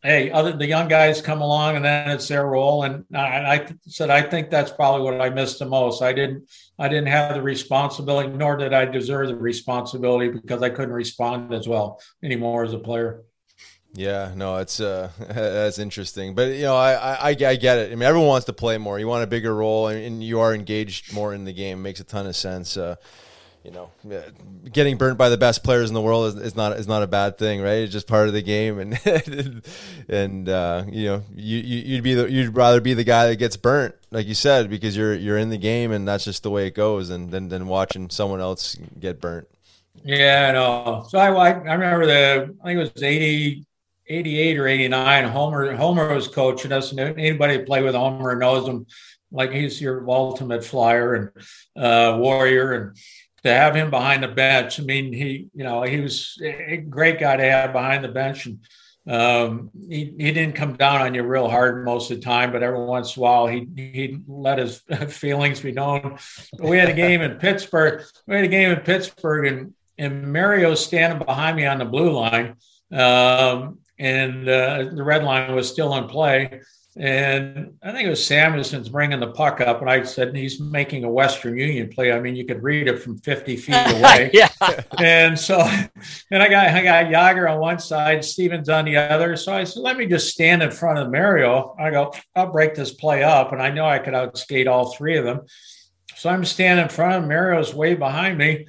[0.04, 2.84] hey, other the young guys come along and then it's their role.
[2.84, 6.02] And I, I said I think that's probably what I missed the most.
[6.02, 10.70] I didn't I didn't have the responsibility, nor did I deserve the responsibility because I
[10.70, 13.24] couldn't respond as well anymore as a player.
[13.96, 17.92] Yeah, no, it's uh, that's interesting, but you know, I, I I get it.
[17.92, 18.98] I mean, everyone wants to play more.
[18.98, 21.78] You want a bigger role, and, you are engaged more in the game.
[21.78, 22.76] It makes a ton of sense.
[22.76, 22.96] Uh,
[23.64, 23.92] you know,
[24.74, 27.08] getting burnt by the best players in the world is, is, not is not a
[27.08, 27.78] bad thing, right?
[27.78, 29.00] It's just part of the game, and
[30.10, 33.36] and uh, you know, you, you would be the, you'd rather be the guy that
[33.36, 36.50] gets burnt, like you said, because you're you're in the game, and that's just the
[36.50, 39.48] way it goes, and then than watching someone else get burnt.
[40.04, 41.06] Yeah, no.
[41.08, 43.66] So I I remember the I think it was eighty
[44.14, 48.68] 88 or 89, Homer Homer was coaching us, and anybody who played with Homer knows
[48.68, 48.86] him.
[49.32, 51.30] Like he's your ultimate flyer and
[51.76, 52.98] uh, warrior, and
[53.44, 57.20] to have him behind the bench, I mean, he you know he was a great
[57.20, 58.60] guy to have behind the bench, and
[59.08, 62.62] um, he he didn't come down on you real hard most of the time, but
[62.62, 64.78] every once in a while he he let his
[65.10, 66.20] feelings be known.
[66.60, 68.04] We had a game in Pittsburgh.
[68.28, 72.12] We had a game in Pittsburgh, and and Mario's standing behind me on the blue
[72.12, 72.56] line.
[72.92, 76.62] Um, and uh, the red line was still in play.
[76.96, 81.04] And I think it was Samuelsson's bringing the puck up, and I said he's making
[81.04, 82.12] a Western Union play.
[82.12, 84.30] I mean, you could read it from 50 feet away.
[84.32, 84.50] yeah.
[85.00, 85.60] And so,
[86.30, 89.36] and I got I got Jagr on one side, Stevens on the other.
[89.36, 91.76] So I said, let me just stand in front of Mario.
[91.80, 95.18] I go, I'll break this play up, and I know I could outskate all three
[95.18, 95.42] of them.
[96.16, 98.68] So I'm standing in front of Mario's way behind me.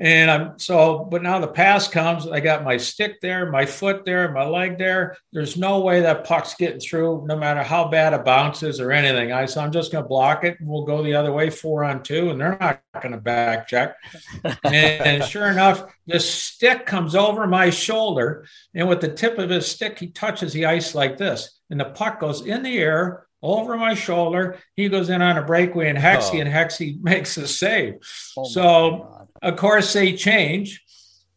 [0.00, 2.26] And I'm so, but now the pass comes.
[2.26, 5.18] I got my stick there, my foot there, my leg there.
[5.30, 9.30] There's no way that puck's getting through, no matter how bad it bounces or anything.
[9.30, 11.84] I so I'm just going to block it and we'll go the other way, four
[11.84, 13.94] on two, and they're not going to back check.
[14.64, 18.46] and, and sure enough, the stick comes over my shoulder.
[18.74, 21.60] And with the tip of his stick, he touches the ice like this.
[21.68, 24.58] And the puck goes in the air over my shoulder.
[24.76, 26.40] He goes in on a breakaway and Hexy, oh.
[26.40, 27.94] and Hexy makes a save.
[28.36, 30.84] Oh so of course, they change.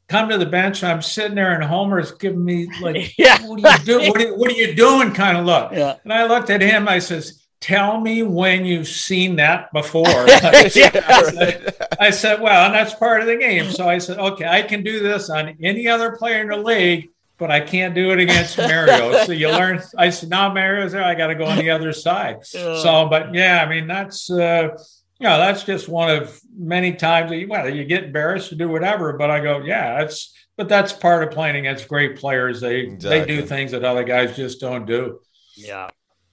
[0.07, 0.83] Come to the bench.
[0.83, 3.41] I'm sitting there, and Homer's giving me like, yeah.
[3.45, 4.09] "What are you doing?
[4.09, 5.71] What are, what are you doing?" Kind of look.
[5.71, 5.95] Yeah.
[6.03, 6.87] And I looked at him.
[6.87, 12.75] I says, "Tell me when you've seen that before." I, said, I said, "Well, and
[12.75, 15.87] that's part of the game." So I said, "Okay, I can do this on any
[15.87, 19.25] other player in the league." but I can't do it against Mario.
[19.25, 19.81] so you learn.
[19.97, 21.03] I said, now Mario's there.
[21.03, 22.45] I got to go on the other side.
[22.45, 24.77] So, but yeah, I mean, that's, uh,
[25.23, 28.67] yeah, that's just one of many times that you, well, you get embarrassed to do
[28.67, 29.13] whatever.
[29.13, 32.59] But I go, yeah, that's but that's part of playing against great players.
[32.59, 33.19] They exactly.
[33.19, 35.21] they do things that other guys just don't do.
[35.55, 35.87] Yeah,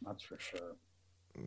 [0.04, 0.74] that's for sure.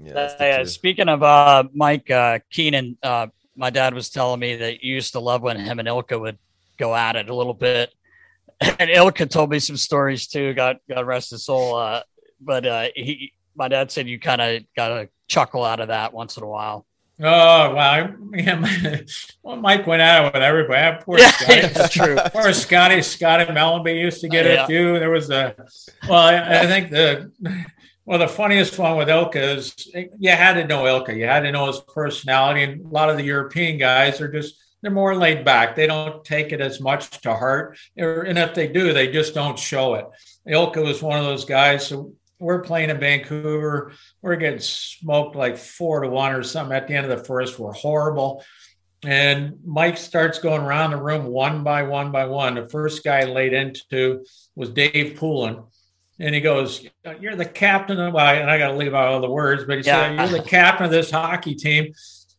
[0.01, 3.27] Yeah, uh, speaking of uh, Mike uh, Keenan, uh,
[3.57, 6.37] my dad was telling me that you used to love when him and Ilkka would
[6.77, 7.93] go at it a little bit.
[8.79, 10.53] And Ilkka told me some stories too.
[10.53, 11.75] God, God rest his soul.
[11.75, 12.03] Uh,
[12.39, 16.13] but uh, he, my dad said you kind of got a chuckle out of that
[16.13, 16.85] once in a while.
[17.25, 18.13] Oh wow!
[18.33, 18.99] Yeah,
[19.43, 21.01] well, Mike went out with everybody.
[21.05, 21.61] Poor yeah, Scotty.
[21.73, 22.17] That's true.
[22.33, 23.01] Poor Scotty.
[23.01, 24.65] Scotty Mellanby used to get yeah.
[24.65, 24.99] it too.
[24.99, 25.55] There was a
[26.09, 27.31] well, I, I, think the
[28.05, 31.15] well the funniest one with Ilkka is you had to know Ilkka.
[31.15, 34.55] You had to know his personality, and a lot of the European guys are just
[34.81, 35.77] they're more laid back.
[35.77, 39.57] They don't take it as much to heart, and if they do, they just don't
[39.57, 40.07] show it.
[40.45, 41.87] Ilkka was one of those guys.
[41.87, 43.93] So we're playing in Vancouver.
[44.21, 47.57] We're getting smoked like four to one or something at the end of the first.
[47.57, 48.43] We're horrible.
[49.03, 52.55] And Mike starts going around the room one by one by one.
[52.55, 54.25] The first guy laid into
[54.55, 55.63] was Dave Poulin.
[56.19, 56.85] And he goes,
[57.19, 59.79] You're the captain of, well, and I got to leave out all the words, but
[59.79, 60.15] he yeah.
[60.15, 61.93] said, You're the captain of this hockey team.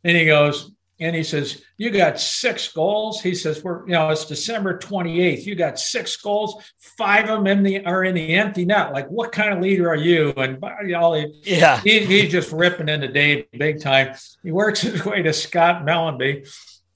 [0.04, 3.20] And he goes, and he says, You got six goals.
[3.20, 5.44] He says, We're, you know, it's December 28th.
[5.44, 6.62] You got six goals.
[6.78, 8.92] Five of them in the are in the empty net.
[8.92, 10.32] Like, what kind of leader are you?
[10.36, 14.14] And you know, yeah, he, he's just ripping into Dave big time.
[14.42, 16.48] He works his way to Scott Mellanby.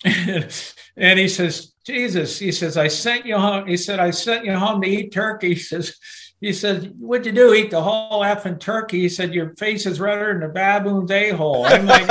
[0.97, 3.67] and he says, Jesus, he says, I sent you home.
[3.67, 5.49] He said, I sent you home to eat turkey.
[5.55, 5.97] He says,
[6.41, 7.53] he said, What'd you do?
[7.53, 9.01] Eat the whole effing turkey?
[9.01, 11.67] He said, Your face is redder than a baboon's a hole.
[11.67, 12.07] I'm like,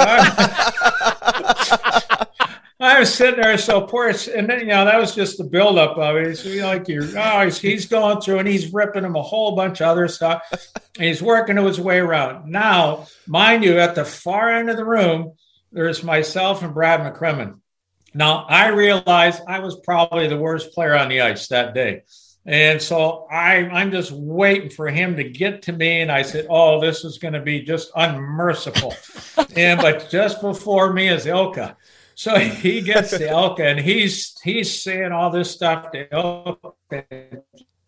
[2.88, 5.98] I was sitting there so poor, and then you know that was just the buildup
[5.98, 6.38] of it.
[6.38, 9.22] So, you know, like you're, oh, he's, he's going through and he's ripping him a
[9.22, 10.42] whole bunch of other stuff.
[10.52, 10.72] and
[11.06, 12.50] he's working his way around.
[12.50, 15.34] Now, mind you, at the far end of the room,
[15.72, 17.60] there's myself and Brad McCrimmon.
[18.14, 22.04] Now, I realized I was probably the worst player on the ice that day.
[22.46, 26.00] And so I, I'm just waiting for him to get to me.
[26.00, 28.96] And I said, Oh, this is going to be just unmerciful.
[29.56, 31.76] and but just before me is Ilkka.
[32.18, 37.44] So he gets to Ilkka and he's he's saying all this stuff to Ilkka,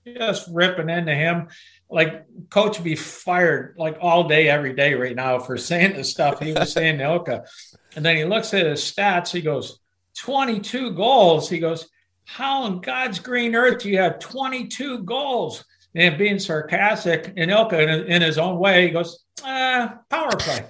[0.06, 1.48] just ripping into him.
[1.90, 6.40] Like coach be fired like all day, every day right now for saying the stuff
[6.40, 7.48] he was saying to Ilkka.
[7.96, 9.80] And then he looks at his stats, he goes,
[10.18, 11.50] 22 goals.
[11.50, 11.90] He goes,
[12.24, 15.66] how in God's green earth do you have 22 goals?
[15.96, 20.68] And being sarcastic, and Ilkka in, in his own way, he goes, ah, power play.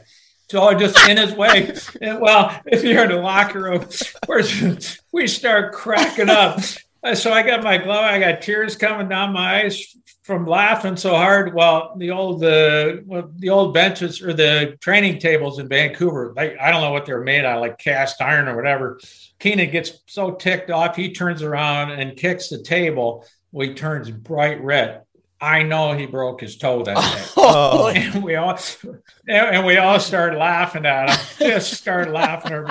[0.49, 1.75] So just in his way.
[2.01, 3.87] And, well, if you're in the locker room,
[5.11, 6.59] we start cracking up.
[7.03, 10.97] Uh, so I got my glove, I got tears coming down my eyes from laughing
[10.97, 11.53] so hard.
[11.53, 16.71] Well, the old the the old benches or the training tables in Vancouver, they, I
[16.71, 18.99] don't know what they're made out of, like cast iron or whatever.
[19.39, 23.25] Keenan gets so ticked off, he turns around and kicks the table.
[23.51, 25.03] Well, he turns bright red.
[25.41, 27.25] I know he broke his toe that day.
[27.41, 27.87] Oh.
[27.87, 28.59] And we all
[29.27, 31.49] and we all started laughing at him.
[31.49, 32.67] Just started laughing.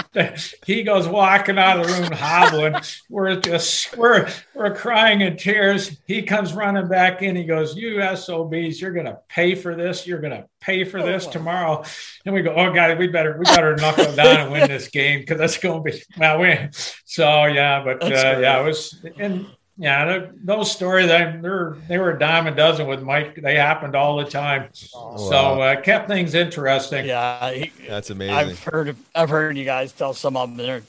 [0.67, 2.75] He goes walking out of the room hobbling.
[3.09, 5.97] We're just we're we're crying in tears.
[6.07, 7.35] He comes running back in.
[7.35, 10.07] He goes, "You SOBs, you're gonna pay for this.
[10.07, 11.85] You're gonna pay for this oh, tomorrow."
[12.25, 14.89] And we go, "Oh God, we better we better knuckle him down and win this
[14.89, 16.71] game because that's going to be well win."
[17.05, 19.47] So yeah, but uh, yeah, it was and
[19.81, 23.37] yeah, those stories they were they were a dime a dozen with Mike.
[23.37, 27.07] They happened all the time, oh, so uh, kept things interesting.
[27.07, 28.35] Yeah, he, that's amazing.
[28.35, 30.83] I've heard I've heard you guys tell some of them.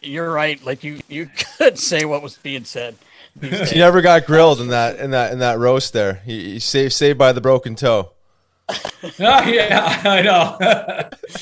[0.00, 0.64] You're right.
[0.64, 1.28] Like you you
[1.58, 2.94] could say what was being said.
[3.40, 6.22] he never got grilled in that in that in that roast there.
[6.24, 8.12] He, he saved saved by the broken toe.
[8.70, 8.78] oh
[9.18, 10.56] yeah, I know.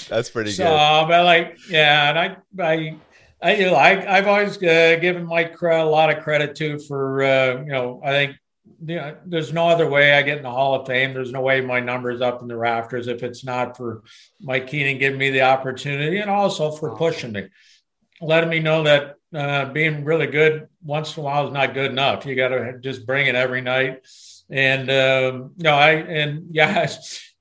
[0.08, 1.08] that's pretty so, good.
[1.08, 2.36] but like, yeah, and I
[2.66, 2.96] I
[3.44, 7.22] I, you know, I, have always uh, given Mike a lot of credit too for,
[7.22, 8.36] uh, you know, I think
[8.86, 11.12] you know, there's no other way I get in the Hall of Fame.
[11.12, 14.02] There's no way my number's up in the rafters if it's not for
[14.40, 17.48] Mike Keenan giving me the opportunity and also for pushing me,
[18.22, 21.90] letting me know that uh, being really good once in a while is not good
[21.90, 22.24] enough.
[22.24, 24.06] You got to just bring it every night.
[24.48, 26.86] And um, you know, I and yeah,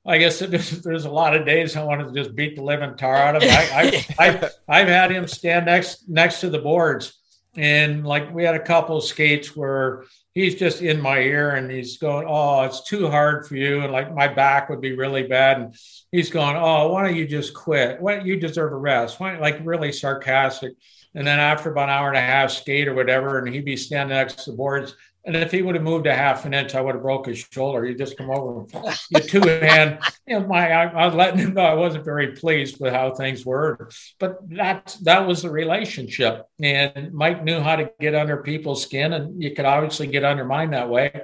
[0.06, 0.40] I guess
[0.84, 3.44] there's a lot of days I wanted to just beat the living tar out of
[3.44, 3.52] him.
[3.52, 7.14] I, I, I, I've had him stand next next to the boards,
[7.56, 11.72] and like we had a couple of skates where he's just in my ear and
[11.72, 15.24] he's going, "Oh, it's too hard for you," and like my back would be really
[15.24, 15.76] bad, and
[16.12, 18.02] he's going, "Oh, why don't you just quit?
[18.02, 20.74] Why you deserve a rest?" Why, like really sarcastic.
[21.16, 23.78] And then after about an hour and a half skate or whatever, and he'd be
[23.78, 24.96] standing next to the boards,
[25.26, 27.48] and if he would have moved a half an inch, I would have broke his
[27.52, 27.86] shoulder.
[27.86, 30.00] He just come over, and you two hand.
[30.26, 33.14] You know, my I, I was letting him know I wasn't very pleased with how
[33.14, 36.46] things were, but that that was the relationship.
[36.62, 40.46] And Mike knew how to get under people's skin, and you could obviously get under
[40.46, 41.24] mine that way.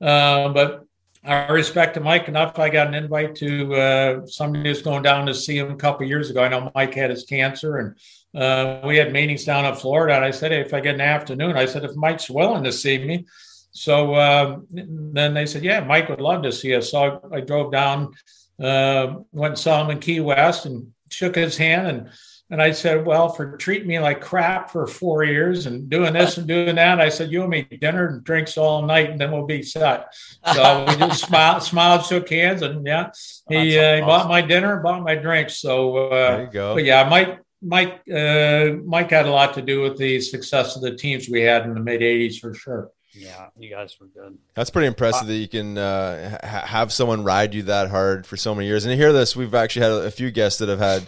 [0.00, 0.84] Uh, but
[1.22, 2.58] I respect Mike enough.
[2.58, 6.06] I got an invite to uh, somebody who's going down to see him a couple
[6.06, 6.42] years ago.
[6.42, 7.98] I know Mike had his cancer, and
[8.34, 11.00] uh, we had meetings down in Florida, and I said, hey, if I get an
[11.00, 13.26] afternoon, I said, if Mike's willing to see me.
[13.70, 16.90] So uh, then they said, yeah, Mike would love to see us.
[16.90, 18.14] So I, I drove down,
[18.60, 21.86] uh, went and saw him in Key West and shook his hand.
[21.86, 22.10] And,
[22.50, 26.38] and I said, well, for treating me like crap for four years and doing this
[26.38, 29.30] and doing that, I said, you and me dinner and drinks all night, and then
[29.30, 30.14] we'll be set.
[30.54, 33.10] So we just smiled, smiled, shook hands, and yeah,
[33.48, 35.56] he, uh, he bought my dinner, and bought my drinks.
[35.56, 36.74] So uh, there you go.
[36.74, 40.82] But yeah, Mike Mike uh, Mike had a lot to do with the success of
[40.82, 42.90] the teams we had in the mid '80s for sure.
[43.12, 44.38] Yeah, you guys were good.
[44.54, 48.26] That's pretty impressive uh, that you can uh, ha- have someone ride you that hard
[48.26, 48.84] for so many years.
[48.84, 51.06] And to hear this, we've actually had a few guests that have had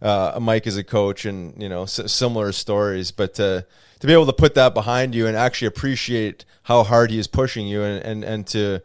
[0.00, 3.12] uh, Mike as a coach, and you know s- similar stories.
[3.12, 3.64] But to
[4.00, 7.28] to be able to put that behind you and actually appreciate how hard he is
[7.28, 8.80] pushing you, and and and to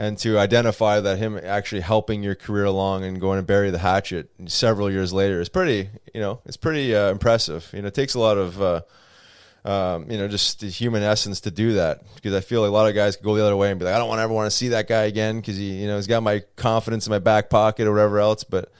[0.00, 3.78] and to identify that him actually helping your career along and going to bury the
[3.78, 7.68] hatchet several years later is pretty, you know, it's pretty uh, impressive.
[7.74, 8.80] You know, it takes a lot of, uh,
[9.66, 12.72] um, you know, just the human essence to do that because I feel like a
[12.72, 14.46] lot of guys go the other way and be like, I don't want ever want
[14.46, 17.18] to see that guy again because he, you know, he's got my confidence in my
[17.18, 18.42] back pocket or whatever else.
[18.42, 18.72] But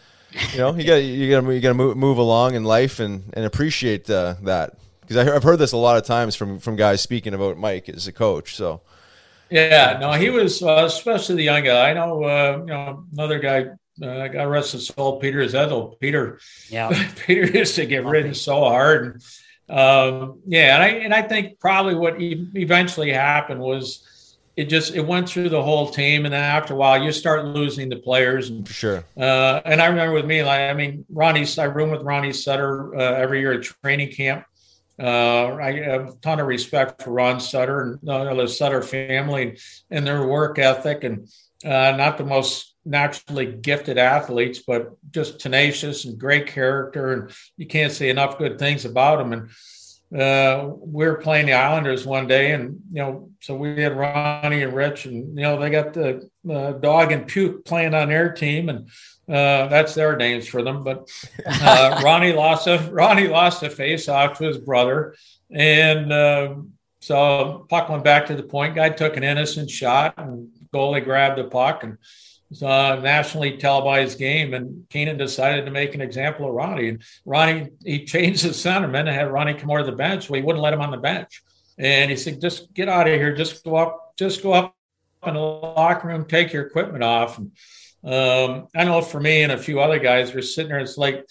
[0.52, 2.98] you know, you got you got to you got to move, move along in life
[2.98, 6.76] and and appreciate uh, that because I've heard this a lot of times from from
[6.76, 8.56] guys speaking about Mike as a coach.
[8.56, 8.80] So.
[9.50, 11.90] Yeah, no, he was uh, especially the young guy.
[11.90, 13.66] I know, uh, you know, another guy.
[14.02, 15.98] Uh, God rest his soul, Peter Zezel.
[16.00, 16.38] Peter,
[16.70, 19.20] yeah, Peter used to get ridden so hard.
[19.68, 24.64] And, um, yeah, and I and I think probably what e- eventually happened was it
[24.68, 27.88] just it went through the whole team, and then after a while, you start losing
[27.88, 28.48] the players.
[28.50, 29.04] And, For sure.
[29.16, 32.94] uh, and I remember with me, like I mean, Ronnie, I room with Ronnie Sutter
[32.94, 34.44] uh, every year at training camp.
[35.00, 39.58] Uh, I have a ton of respect for Ron Sutter and uh, the Sutter family
[39.90, 41.28] and their work ethic, and
[41.64, 47.12] uh, not the most naturally gifted athletes, but just tenacious and great character.
[47.12, 49.32] And you can't say enough good things about them.
[49.32, 49.50] And
[50.16, 54.62] uh, we were playing the Islanders one day, and you know, so we had Ronnie
[54.62, 58.32] and Rich, and you know, they got the uh, dog and puke playing on their
[58.32, 58.88] team, and
[59.28, 60.82] uh, that's their names for them.
[60.82, 61.08] But
[61.46, 65.14] uh, Ronnie lost a Ronnie lost a face off to his brother,
[65.48, 66.56] and uh,
[67.00, 68.74] so puck went back to the point.
[68.74, 71.98] Guy took an innocent shot, and goalie grabbed the puck, and
[72.50, 76.88] it's a nationally televised game, and Keenan decided to make an example of Ronnie.
[76.88, 80.28] And Ronnie, he changed his sentiment and had Ronnie come over the bench.
[80.28, 81.42] Well, he wouldn't let him on the bench.
[81.78, 83.34] And he said, just get out of here.
[83.34, 84.74] Just go up, just go up
[85.24, 87.38] in the locker room, take your equipment off.
[87.38, 87.52] And
[88.04, 91.26] um, I know for me and a few other guys were sitting there, it's like,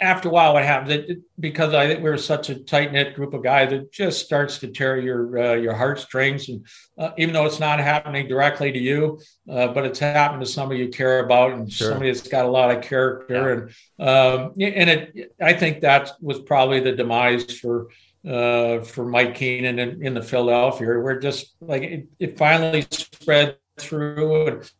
[0.00, 0.90] after a while, what happens?
[0.92, 4.58] It, because I think we're such a tight knit group of guys, it just starts
[4.58, 6.48] to tear your uh, your heartstrings.
[6.48, 6.66] And
[6.98, 9.20] uh, even though it's not happening directly to you,
[9.50, 11.90] uh, but it's happened to somebody you care about and Sure.
[11.90, 13.72] somebody that's got a lot of character.
[13.98, 17.88] And um, and it, I think that was probably the demise for
[18.28, 20.86] uh, for Mike Keenan in, in the Philadelphia.
[20.88, 24.46] We're just like it, it finally spread through.
[24.46, 24.70] And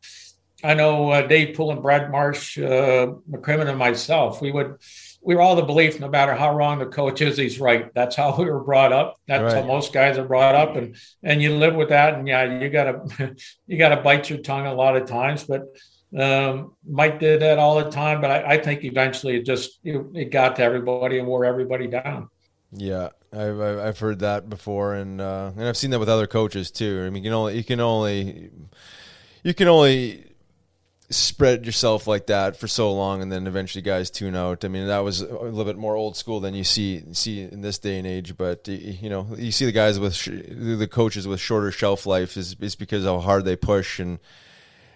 [0.62, 4.40] I know uh, Dave Poole and Brad Marsh, uh, McCrimmon, and myself.
[4.40, 4.78] We would
[5.24, 7.92] we were all the belief, no matter how wrong the coach is, he's right.
[7.94, 9.16] That's how we were brought up.
[9.26, 12.14] That's how most guys are brought up, and and you live with that.
[12.14, 13.34] And yeah, you gotta
[13.66, 15.64] you gotta bite your tongue a lot of times, but.
[16.16, 20.00] Um, Mike did that all the time, but I, I think eventually it just it,
[20.14, 22.28] it got to everybody and wore everybody down.
[22.70, 26.28] Yeah, I've I've I've heard that before, and uh, and I've seen that with other
[26.28, 27.02] coaches too.
[27.04, 28.50] I mean, you can only you can only
[29.42, 30.24] you can only
[31.10, 34.64] spread yourself like that for so long, and then eventually guys tune out.
[34.64, 37.60] I mean, that was a little bit more old school than you see see in
[37.60, 38.36] this day and age.
[38.36, 42.36] But you know, you see the guys with sh- the coaches with shorter shelf life
[42.36, 44.18] is is because how hard they push and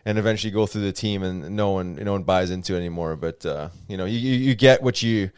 [0.04, 3.16] and eventually go through the team, and no one no one buys into it anymore.
[3.16, 5.30] But uh, you know, you you get what you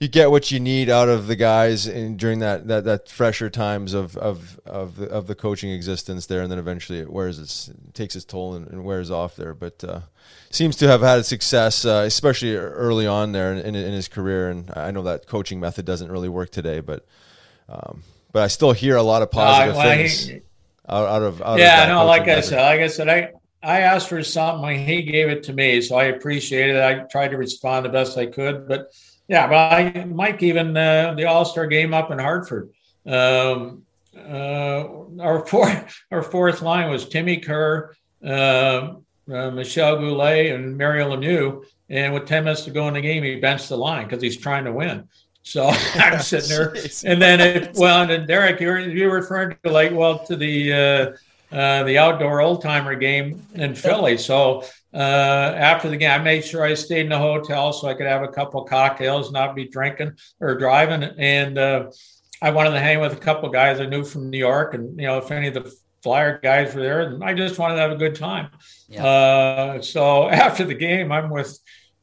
[0.00, 3.50] you get what you need out of the guys in, during that, that, that fresher
[3.50, 7.38] times of of of the, of the coaching existence there, and then eventually it wears
[7.38, 9.54] its it takes its toll and, and wears off there.
[9.54, 10.00] But uh,
[10.50, 14.50] seems to have had success, uh, especially early on there in, in, in his career.
[14.50, 17.04] And I know that coaching method doesn't really work today, but
[17.68, 20.40] um, but I still hear a lot of positive Uh, well, things he-
[20.88, 22.48] out, out of out of yeah, that no, like coaching I method.
[22.48, 23.32] said, like I said, I
[23.62, 26.82] I asked for something and he gave it to me, so I appreciated it.
[26.84, 28.92] I tried to respond the best I could, but
[29.28, 32.70] yeah, but I, Mike even uh, the All Star game up in Hartford.
[33.06, 33.84] Um,
[34.16, 34.84] uh,
[35.20, 38.94] our fourth our fourth line was Timmy Kerr, uh,
[39.32, 41.64] uh, Michel Goulet, and Mario Lemieux.
[41.90, 44.36] And with ten minutes to go in the game, he benched the line because he's
[44.36, 45.08] trying to win.
[45.42, 46.74] So I'm sitting there,
[47.04, 51.54] and then it, well, and Derek, you're you're referring to like well to the uh,
[51.54, 54.18] uh, the outdoor old timer game in Philly.
[54.18, 54.64] So
[54.94, 54.96] uh,
[55.56, 58.22] after the game, I made sure I stayed in the hotel so I could have
[58.22, 61.02] a couple of cocktails, not be drinking or driving.
[61.18, 61.90] And uh,
[62.40, 64.98] I wanted to hang with a couple of guys I knew from New York, and
[64.98, 65.72] you know if any of the
[66.02, 68.50] Flyer guys were there, and I just wanted to have a good time.
[68.96, 71.58] Uh, so after the game, I'm with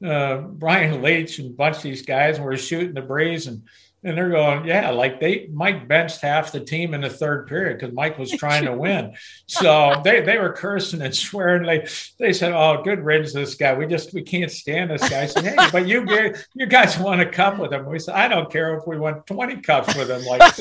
[0.06, 3.64] uh, Brian Leetch and a bunch of these guys, and we're shooting the breeze, and
[4.06, 7.80] and they're going, yeah, like they Mike benched half the team in the third period
[7.80, 9.16] because Mike was trying to win.
[9.47, 11.64] So they, they were cursing and swearing.
[11.64, 11.88] They
[12.20, 13.74] they said, oh, good riddance to this guy.
[13.74, 15.24] We just we can't stand this guy.
[15.24, 16.08] I said, hey, but you
[16.53, 17.88] you guys won a cup with him.
[17.88, 20.24] We said, I don't care if we won twenty cups with him.
[20.26, 20.60] Like,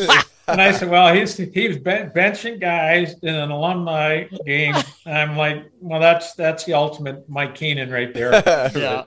[0.48, 4.74] and I said, well, he's he's benching guys in an alumni game.
[5.04, 8.42] And I'm like, well, that's that's the ultimate Mike Keenan right there.
[8.74, 9.04] Yeah.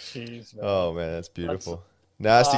[0.00, 0.64] Jeez, man.
[0.64, 1.72] Oh man, that's beautiful.
[1.72, 1.97] Nasty,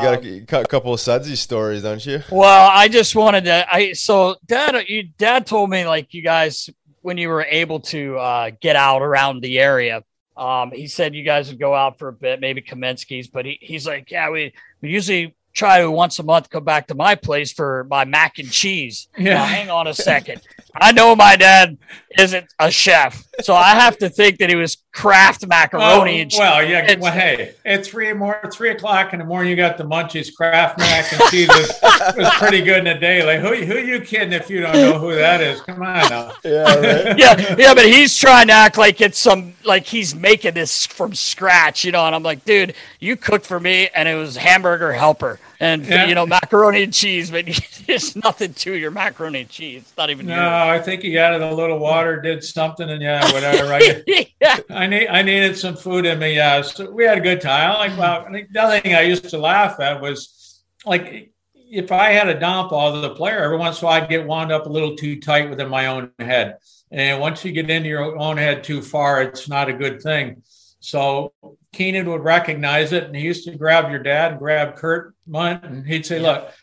[0.00, 2.22] got a, got a couple of Sudsy stories, don't you?
[2.30, 3.66] Well, I just wanted to.
[3.70, 6.70] I so dad, you dad told me like you guys
[7.02, 10.02] when you were able to uh, get out around the area.
[10.36, 13.58] Um, he said you guys would go out for a bit, maybe Kaminsky's, but he,
[13.60, 17.14] he's like, yeah, we, we usually try to once a month come back to my
[17.14, 19.08] place for my mac and cheese.
[19.18, 19.34] Yeah.
[19.34, 20.40] Now, hang on a second.
[20.74, 21.76] I know my dad
[22.18, 26.30] isn't a chef, so I have to think that he was Kraft macaroni Oh, and
[26.30, 26.38] cheese.
[26.40, 26.96] well, yeah.
[26.98, 30.34] Well, hey, at three more, three o'clock in the morning, you got the munchies.
[30.34, 31.78] Kraft mac and cheese was,
[32.16, 33.24] was pretty good in the day.
[33.24, 35.60] Like, who who you kidding if you don't know who that is?
[35.60, 36.32] Come on now.
[36.44, 37.18] Yeah, right.
[37.18, 41.14] yeah, yeah, but he's trying to act like it's some like he's making this from
[41.14, 42.04] scratch, you know.
[42.06, 45.38] And I'm like, dude, you cooked for me, and it was hamburger helper.
[45.60, 46.06] and Yeah.
[46.06, 47.44] you know macaroni and cheese, but
[47.86, 49.82] there's nothing to your macaroni and cheese.
[49.82, 50.26] It's not even.
[50.26, 53.68] No, I think he added a little water, did something, and yeah, whatever.
[53.68, 54.02] Right.
[54.40, 54.58] yeah.
[54.80, 56.36] I need I needed some food in me.
[56.36, 57.70] Yeah, so we had a good time.
[57.70, 62.12] I like think the other thing I used to laugh at was like if I
[62.12, 64.64] had a dump all the player, every once in a while I'd get wound up
[64.64, 66.56] a little too tight within my own head.
[66.90, 70.42] And once you get into your own head too far, it's not a good thing.
[70.80, 71.34] So
[71.74, 75.62] Keenan would recognize it, and he used to grab your dad and grab Kurt Munt,
[75.62, 76.54] and he'd say, "Look,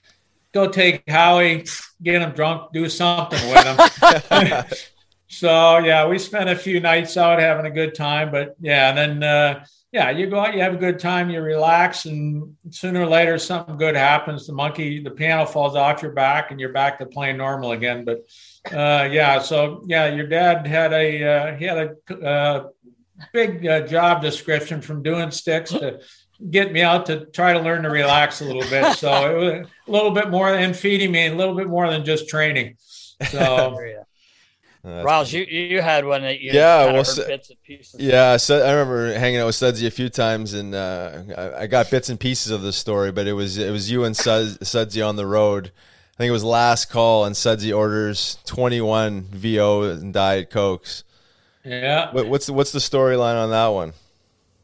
[0.54, 1.66] go take Howie,
[2.02, 4.64] get him drunk, do something with him."
[5.40, 8.98] so yeah, we spent a few nights out having a good time, but yeah, and
[8.98, 13.02] then uh, yeah, you go out, you have a good time, you relax, and sooner
[13.02, 14.48] or later something good happens.
[14.48, 18.04] The monkey, the piano falls off your back, and you're back to playing normal again.
[18.04, 18.26] But
[18.72, 22.68] uh, yeah, so yeah, your dad had a uh, he had a uh,
[23.32, 26.00] big uh, job description from doing sticks to
[26.50, 28.98] get me out to try to learn to relax a little bit.
[28.98, 32.04] So it was a little bit more than feeding me, a little bit more than
[32.06, 32.78] just training.
[33.30, 33.78] So
[34.88, 38.00] Uh, Riles, you you had one that you Yeah, kinda well, heard bits and pieces.
[38.00, 41.68] Yeah, so I remember hanging out with Sudsy a few times, and uh, I, I
[41.68, 43.12] got bits and pieces of the story.
[43.12, 45.72] But it was it was you and Sud, Sudsy on the road.
[46.16, 51.04] I think it was last call, and Sudsy orders twenty one VO and diet cokes.
[51.64, 53.94] yeah, What, what's the, what's the storyline on that one?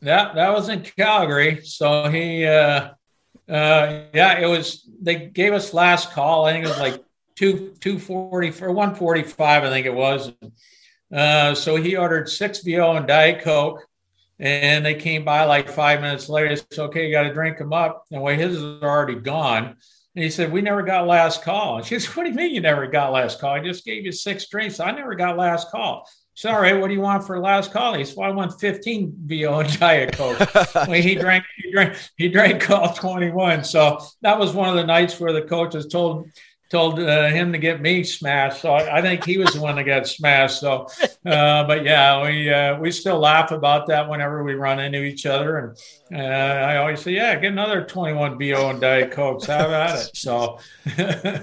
[0.01, 1.61] That that was in Calgary.
[1.63, 2.89] So he, uh,
[3.49, 4.89] uh, yeah, it was.
[5.01, 6.45] They gave us last call.
[6.45, 7.03] I think it was like
[7.35, 9.63] two two forty for one forty five.
[9.63, 10.31] I think it was.
[11.13, 13.85] Uh, so he ordered six VO and Diet Coke,
[14.39, 16.49] and they came by like five minutes later.
[16.49, 19.75] He said, "Okay, you got to drink them up." And well, his is already gone.
[20.15, 22.53] And he said, "We never got last call." And she said, "What do you mean
[22.53, 23.53] you never got last call?
[23.53, 24.79] I just gave you six drinks.
[24.79, 27.71] I never got last call." She said, all right, what do you want for last
[27.71, 27.93] call?
[27.93, 30.39] He said, well, I want 15 VO and Diet Coke.
[30.75, 33.63] well, he drank, he drank, he drank all 21.
[33.63, 36.27] So that was one of the nights where the coaches told
[36.73, 38.61] told uh, him to get me smashed.
[38.61, 40.59] So I, I think he was the one that got smashed.
[40.59, 40.87] So,
[41.25, 45.27] uh, but yeah, we uh, we still laugh about that whenever we run into each
[45.27, 45.75] other.
[46.09, 49.45] And uh, I always say, yeah, get another 21 VO and Diet Cokes.
[49.45, 50.15] How about it?
[50.15, 50.57] So,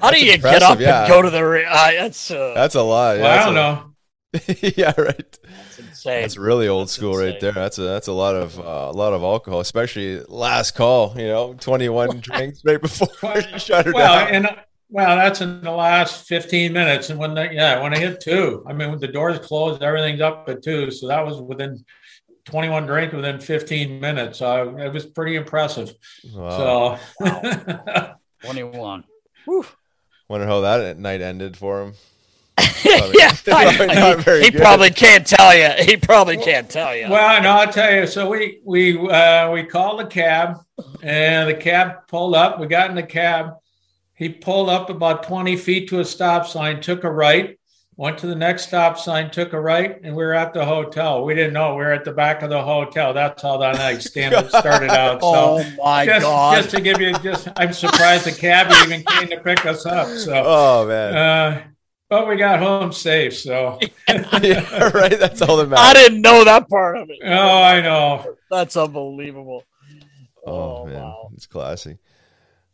[0.03, 1.03] How do you get up yeah.
[1.05, 1.47] and go to the?
[1.47, 3.19] Re- uh, that's uh, That's a lot.
[3.19, 3.87] well, I don't a- know.
[4.77, 5.39] yeah, right.
[5.43, 6.23] that's insane.
[6.23, 7.53] That's really old That's school right there.
[7.53, 11.15] That's a that's a lot of uh, a lot of alcohol, especially last call.
[11.17, 13.09] You know, twenty one drinks right before
[13.53, 14.35] you shut her well, down.
[14.35, 14.57] and
[14.91, 17.11] well, that's in the last 15 minutes.
[17.11, 20.21] And when they, yeah, when I hit two, I mean, when the doors closed, everything's
[20.21, 20.91] up at two.
[20.91, 21.85] So that was within
[22.47, 24.43] 21 drinks within 15 minutes.
[24.43, 25.95] Uh, it was pretty impressive.
[26.35, 26.99] Wow.
[27.21, 29.05] So, Twenty-one.
[30.29, 31.95] Wonder how that night ended for him.
[32.85, 34.61] yeah, probably not very he good.
[34.61, 35.71] probably can't tell you.
[35.85, 37.09] He probably can't tell you.
[37.11, 38.07] well, and I'll tell you.
[38.07, 40.59] So we we uh, we called the cab,
[41.03, 42.59] and the cab pulled up.
[42.61, 43.55] We got in the cab.
[44.21, 47.59] He pulled up about 20 feet to a stop sign, took a right,
[47.97, 51.25] went to the next stop sign, took a right, and we were at the hotel.
[51.25, 53.15] We didn't know we were at the back of the hotel.
[53.15, 55.23] That's how that night stand- started out.
[55.23, 56.57] So oh my just, god!
[56.57, 60.07] just to give you, just I'm surprised the cab even came to pick us up.
[60.09, 61.63] So, Oh man, uh,
[62.11, 63.35] but we got home safe.
[63.39, 63.79] So,
[64.43, 65.19] yeah, right.
[65.19, 65.87] That's all that matters.
[65.87, 67.21] I didn't know that part of it.
[67.25, 68.37] oh, I know.
[68.51, 69.65] That's unbelievable.
[70.47, 70.53] Oh,
[70.83, 71.31] Oh, man, wow.
[71.35, 71.97] it's classy.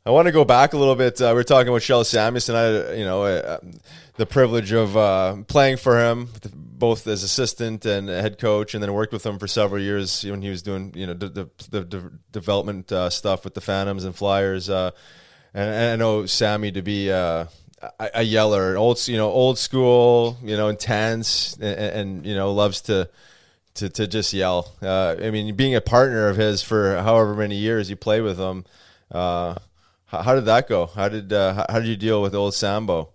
[0.07, 1.20] I want to go back a little bit.
[1.20, 2.54] Uh, we are talking with Kjell Samuelsson.
[2.54, 3.59] I, you know, uh,
[4.14, 8.92] the privilege of uh, playing for him, both as assistant and head coach, and then
[8.92, 12.12] worked with him for several years when he was doing, you know, the the, the,
[12.30, 14.70] development uh, stuff with the Phantoms and Flyers.
[14.70, 14.92] Uh,
[15.52, 17.48] and, and I know Sammy to be a,
[17.98, 22.80] a yeller, old, you know, old school, you know, intense, and, and you know, loves
[22.82, 23.11] to
[23.74, 24.72] to, to just yell.
[24.82, 28.66] I mean, being a partner of his for however many years you play with him,
[30.07, 30.86] how, how did that go?
[30.86, 33.11] How did uh, how, how did you deal with old Sambo?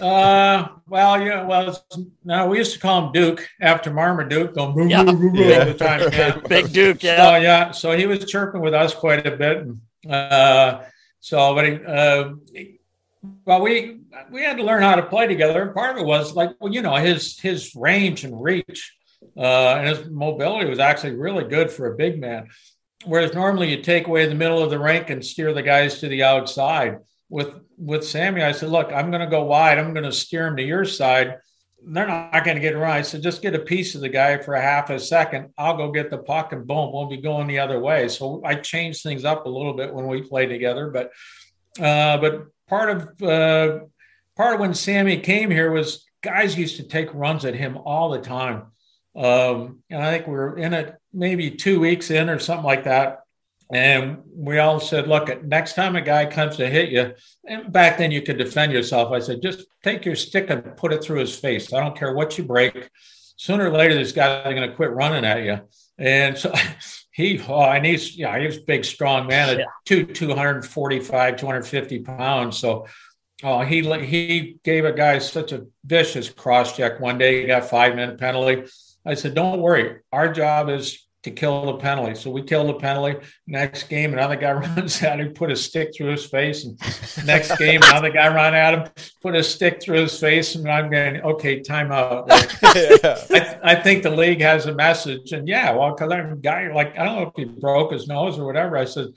[0.00, 4.74] Uh, well, yeah, well, it's- no, we used to call him Duke after Marmaduke, going
[4.74, 5.04] boom, Yeah.
[5.04, 6.00] boom, boom, boom all the time.
[6.12, 6.36] Yeah.
[6.48, 7.36] Big Duke, So yeah.
[7.38, 9.58] yeah, so he was chirping with us quite a bit.
[9.58, 9.80] And,
[10.12, 10.82] uh,
[11.20, 12.32] so, but he, uh,
[13.44, 14.00] well, we
[14.30, 15.62] we had to learn how to play together.
[15.62, 18.94] And part of it was like, well, you know, his his range and reach
[19.36, 22.48] uh, and his mobility was actually really good for a big man.
[23.06, 26.08] Whereas normally you take away the middle of the rink and steer the guys to
[26.08, 26.98] the outside.
[27.28, 29.78] With with Sammy, I said, look, I'm going to go wide.
[29.78, 31.38] I'm going to steer him to your side.
[31.82, 33.04] They're not going to get it right.
[33.04, 35.52] So just get a piece of the guy for a half a second.
[35.58, 38.08] I'll go get the puck and boom, we'll be going the other way.
[38.08, 40.90] So I changed things up a little bit when we played together.
[40.90, 41.12] But
[41.78, 43.80] uh, but part of uh,
[44.36, 48.10] part of when Sammy came here was guys used to take runs at him all
[48.10, 48.72] the time.
[49.14, 52.84] Um, and I think we were in it maybe two weeks in or something like
[52.84, 53.22] that.
[53.72, 57.14] And we all said, look, next time a guy comes to hit you,
[57.44, 59.10] and back then you could defend yourself.
[59.10, 61.72] I said, just take your stick and put it through his face.
[61.72, 62.90] I don't care what you break.
[63.36, 65.60] Sooner or later, this guy's going to quit running at you.
[65.98, 66.52] And so
[67.12, 72.58] he, oh, and he's, yeah, he was big, strong man at two, 245, 250 pounds.
[72.58, 72.86] So
[73.42, 77.40] oh, he, he gave a guy such a vicious cross check one day.
[77.40, 78.70] He got five minute penalty.
[79.04, 80.00] I said, don't worry.
[80.12, 82.14] Our job is to kill the penalty.
[82.14, 83.18] So we kill the penalty.
[83.48, 86.64] Next game, another guy runs out and put a stick through his face.
[86.64, 86.78] And
[87.26, 90.54] next game, another guy run at him, put a stick through his face.
[90.54, 92.28] And I'm going, okay, timeout.
[92.36, 93.58] Like, yeah.
[93.64, 95.32] I, I, think the league has a message.
[95.32, 98.06] And yeah, well, because I'm a guy like, I don't know if he broke his
[98.06, 98.76] nose or whatever.
[98.76, 99.08] I said,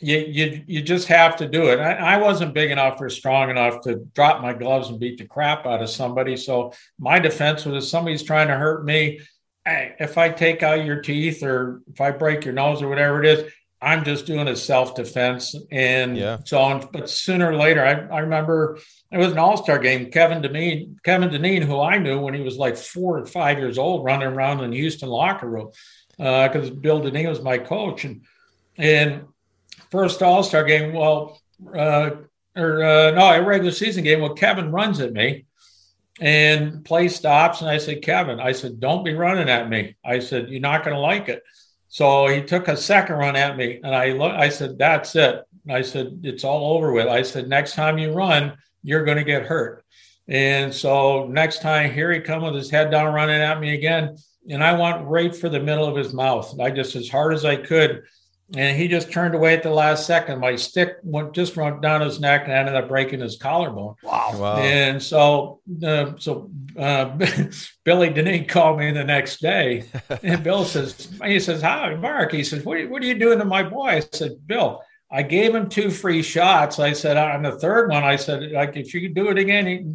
[0.00, 1.80] you, you, you just have to do it.
[1.80, 5.24] I, I wasn't big enough or strong enough to drop my gloves and beat the
[5.24, 6.36] crap out of somebody.
[6.36, 9.20] So my defense was if somebody's trying to hurt me,
[9.98, 13.26] if I take out your teeth or if I break your nose or whatever it
[13.26, 15.54] is, I'm just doing a self defense.
[15.70, 16.38] And yeah.
[16.44, 16.88] so on.
[16.92, 18.78] But sooner or later, I, I remember
[19.12, 20.10] it was an all star game.
[20.10, 23.78] Kevin Dineen, Kevin Dineen, who I knew when he was like four or five years
[23.78, 25.70] old, running around in the Houston locker room
[26.16, 28.04] because uh, Bill Dineen was my coach.
[28.04, 28.22] And,
[28.76, 29.24] and
[29.90, 31.40] first all star game, well,
[31.74, 32.10] uh,
[32.56, 35.46] or uh, no, a regular season game, well, Kevin runs at me
[36.20, 37.60] and play stops.
[37.60, 39.96] And I said, Kevin, I said, don't be running at me.
[40.04, 41.42] I said, you're not going to like it.
[41.88, 44.32] So he took a second run at me, and I look.
[44.32, 48.12] I said, "That's it." I said, "It's all over with." I said, "Next time you
[48.12, 49.84] run, you're going to get hurt."
[50.28, 54.16] And so next time, here he come with his head down, running at me again,
[54.50, 56.54] and I went right for the middle of his mouth.
[56.60, 58.02] I just as hard as I could,
[58.56, 60.40] and he just turned away at the last second.
[60.40, 63.94] My stick went just went down his neck and ended up breaking his collarbone.
[64.02, 64.34] Wow!
[64.36, 64.56] wow.
[64.56, 67.16] And so, uh, so uh,
[67.84, 69.84] Billy Dineen called me the next day,
[70.22, 73.44] and Bill says, he says, "Hi, Mark." He says, "What, what are you doing to
[73.44, 76.78] my boy?" I said, "Bill." I gave him two free shots.
[76.78, 79.94] I said on the third one, I said, like, if you do it again, he,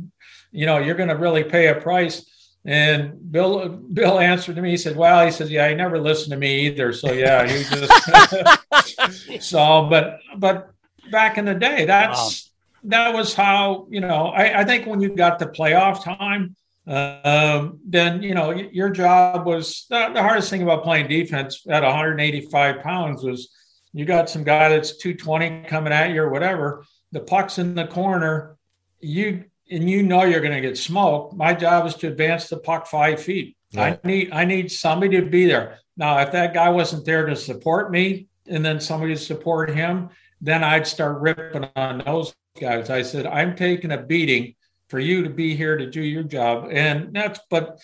[0.51, 2.25] you know, you're going to really pay a price.
[2.65, 4.71] And Bill Bill answered to me.
[4.71, 6.93] He said, "Well, he says, yeah, he never listened to me either.
[6.93, 9.87] So yeah, he just so.
[9.89, 10.71] But but
[11.11, 12.51] back in the day, that's
[12.83, 12.89] wow.
[12.89, 14.27] that was how you know.
[14.27, 16.55] I, I think when you got to playoff time,
[16.87, 21.83] um, then you know your job was the, the hardest thing about playing defense at
[21.83, 23.49] 185 pounds was
[23.91, 26.85] you got some guy that's 220 coming at you or whatever.
[27.11, 28.57] The puck's in the corner.
[29.01, 31.35] You and you know you're going to get smoked.
[31.35, 33.57] My job is to advance the puck five feet.
[33.73, 33.99] Right.
[34.03, 35.79] I need I need somebody to be there.
[35.97, 40.09] Now, if that guy wasn't there to support me, and then somebody to support him,
[40.41, 42.89] then I'd start ripping on those guys.
[42.89, 44.55] I said, I'm taking a beating
[44.89, 47.39] for you to be here to do your job, and that's.
[47.49, 47.79] But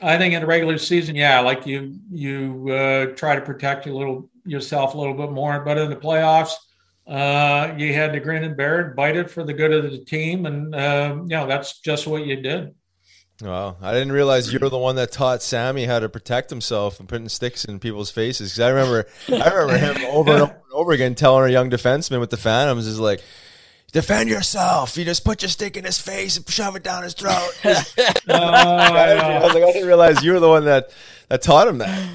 [0.00, 3.96] I think in the regular season, yeah, like you you uh, try to protect a
[3.96, 6.52] little yourself a little bit more, but in the playoffs
[7.06, 9.98] uh, you had to grin and bear it, bite it for the good of the
[9.98, 12.74] team, and uh, you know that's just what you did.
[13.42, 17.00] Well, I didn't realize you were the one that taught Sammy how to protect himself
[17.00, 18.52] and putting sticks in people's faces.
[18.52, 21.68] Because I remember, I remember him over and over, and over again telling our young
[21.68, 23.20] defenseman with the Phantoms is like,
[23.90, 24.96] defend yourself.
[24.96, 27.50] You just put your stick in his face and shove it down his throat.
[27.64, 27.74] uh,
[28.28, 30.90] I, was like, I didn't realize you were the one that
[31.28, 32.08] that taught him that.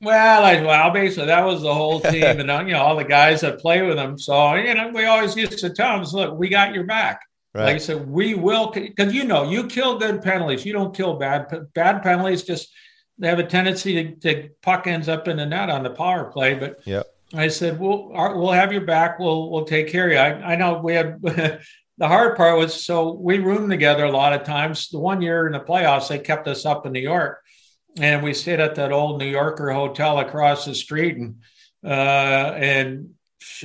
[0.00, 3.04] Well, I, well, basically that was the whole team, and uh, you know all the
[3.04, 4.18] guys that play with them.
[4.18, 7.20] So you know, we always used to tell them, "Look, we got your back."
[7.54, 7.64] Right.
[7.64, 10.64] Like I said, we will because you know you kill good penalties.
[10.64, 12.44] You don't kill bad bad penalties.
[12.44, 12.72] Just
[13.18, 16.30] they have a tendency to, to puck ends up in the net on the power
[16.30, 16.54] play.
[16.54, 17.02] But yeah,
[17.34, 19.18] I said, "We'll we'll have your back.
[19.18, 21.20] We'll we'll take care of you." I, I know we had.
[22.00, 24.88] the hard part was so we roomed together a lot of times.
[24.88, 27.42] The one year in the playoffs, they kept us up in New York
[27.98, 31.36] and we stayed at that old New Yorker hotel across the street, and
[31.84, 33.10] uh, and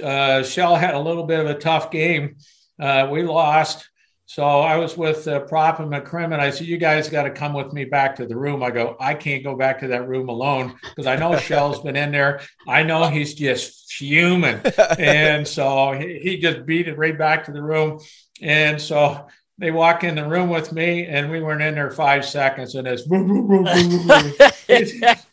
[0.02, 2.38] uh, Kjell had a little bit of a tough game.
[2.80, 3.88] Uh, we lost,
[4.26, 6.40] so I was with uh, Propp and McCrimmon.
[6.40, 8.96] I said, "You guys got to come with me back to the room." I go,
[9.00, 12.42] "I can't go back to that room alone because I know Kjell's been in there.
[12.68, 14.62] I know he's just fuming,
[15.00, 18.00] and so he, he just beat it right back to the room."
[18.42, 19.28] And so
[19.60, 22.88] they walk in the room with me, and we weren't in there five seconds, and
[22.88, 23.04] it's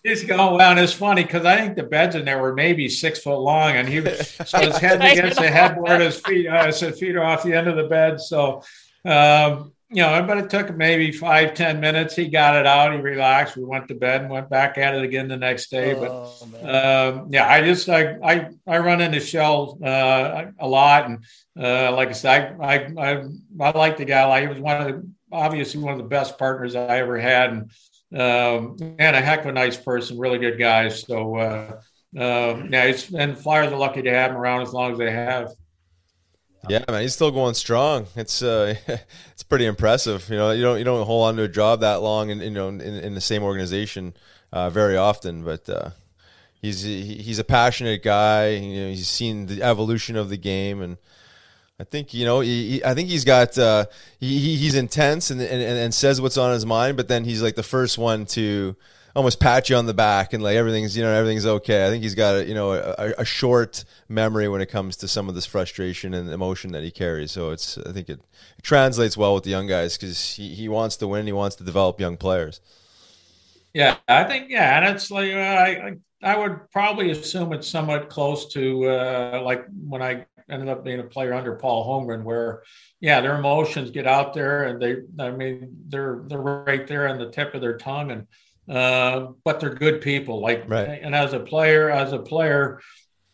[0.04, 0.70] he's, going well.
[0.70, 3.76] And it's funny because I think the beds in there were maybe six foot long,
[3.76, 7.24] and he was so his head against the headboard, his feet uh, his feet are
[7.24, 8.20] off the end of the bed.
[8.20, 8.62] So,
[9.06, 12.14] um, you know, but it took maybe five ten minutes.
[12.14, 12.94] He got it out.
[12.94, 13.56] He relaxed.
[13.56, 15.94] We went to bed and went back at it again the next day.
[15.94, 21.06] But oh, um, yeah, I just I I, I run into Kjell uh, a lot
[21.06, 21.24] and
[21.58, 23.24] uh, like I said, I, I, I,
[23.60, 24.24] I like the guy.
[24.26, 27.50] Like he was one of the, obviously one of the best partners I ever had,
[27.50, 27.70] and
[28.12, 30.88] um, and a heck of a nice person, really good guy.
[30.88, 31.80] So uh,
[32.16, 35.10] uh, yeah, he's, and Flyers are lucky to have him around as long as they
[35.10, 35.50] have.
[36.68, 38.06] Yeah, man, he's still going strong.
[38.16, 38.74] It's uh,
[39.32, 40.28] it's pretty impressive.
[40.28, 42.50] You know, you don't you don't hold on to a job that long, and you
[42.50, 44.14] know, in, in the same organization
[44.52, 45.42] uh, very often.
[45.42, 45.90] But uh,
[46.60, 48.48] he's he's a passionate guy.
[48.50, 50.98] You know, he's seen the evolution of the game, and
[51.78, 53.86] I think you know, he, he, I think he's got uh,
[54.18, 56.96] he, he's intense and, and and says what's on his mind.
[56.96, 58.76] But then he's like the first one to
[59.14, 61.86] almost pat you on the back and like everything's you know everything's okay.
[61.86, 65.08] I think he's got a you know a, a, short memory when it comes to
[65.08, 67.32] some of this frustration and emotion that he carries.
[67.32, 68.20] So it's I think it,
[68.58, 71.26] it translates well with the young guys because he, he wants to win.
[71.26, 72.60] He wants to develop young players.
[73.72, 78.10] Yeah, I think yeah, and it's like uh, I I would probably assume it's somewhat
[78.10, 82.62] close to uh, like when I ended up being a player under Paul Holmgren, where
[83.00, 87.18] yeah, their emotions get out there and they I mean they're they're right there on
[87.18, 88.26] the tip of their tongue and
[88.70, 90.40] uh, but they're good people.
[90.40, 91.00] Like, right.
[91.02, 92.80] and as a player, as a player,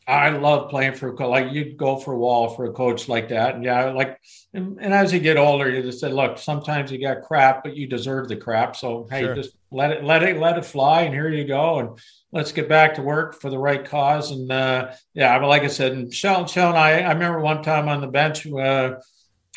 [0.09, 1.13] I love playing for.
[1.15, 3.57] Like you'd go for a wall for a coach like that.
[3.57, 4.21] And yeah, like,
[4.55, 7.77] and, and, as you get older, you just say, look, sometimes you got crap, but
[7.77, 8.77] you deserve the crap.
[8.77, 9.35] So hey, sure.
[9.35, 11.99] just let it, let it, let it fly, and here you go, and
[12.31, 14.31] let's get back to work for the right cause.
[14.31, 17.89] And uh, yeah, but like I said, and Sheldon, Sheldon, I, I remember one time
[17.89, 18.95] on the bench, uh,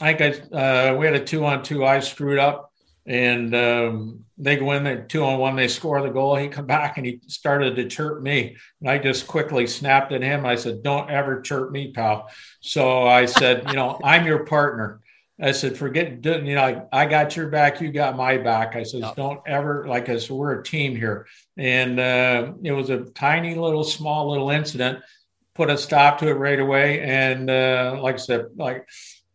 [0.01, 1.85] I think I, uh, we had a two on two.
[1.85, 2.73] I screwed up,
[3.05, 6.35] and um, they go in there two on one, they score the goal.
[6.37, 8.55] He come back and he started to chirp me.
[8.79, 10.45] And I just quickly snapped at him.
[10.45, 12.29] I said, Don't ever chirp me, pal.
[12.61, 15.01] So I said, You know, I'm your partner.
[15.41, 16.61] I said, forget, you know,
[16.91, 18.75] I, I got your back, you got my back.
[18.75, 21.27] I said, don't ever, like I said, we're a team here.
[21.55, 24.99] And uh, it was a tiny little, small little incident,
[25.55, 26.99] put a stop to it right away.
[27.01, 28.85] And uh, like I said, like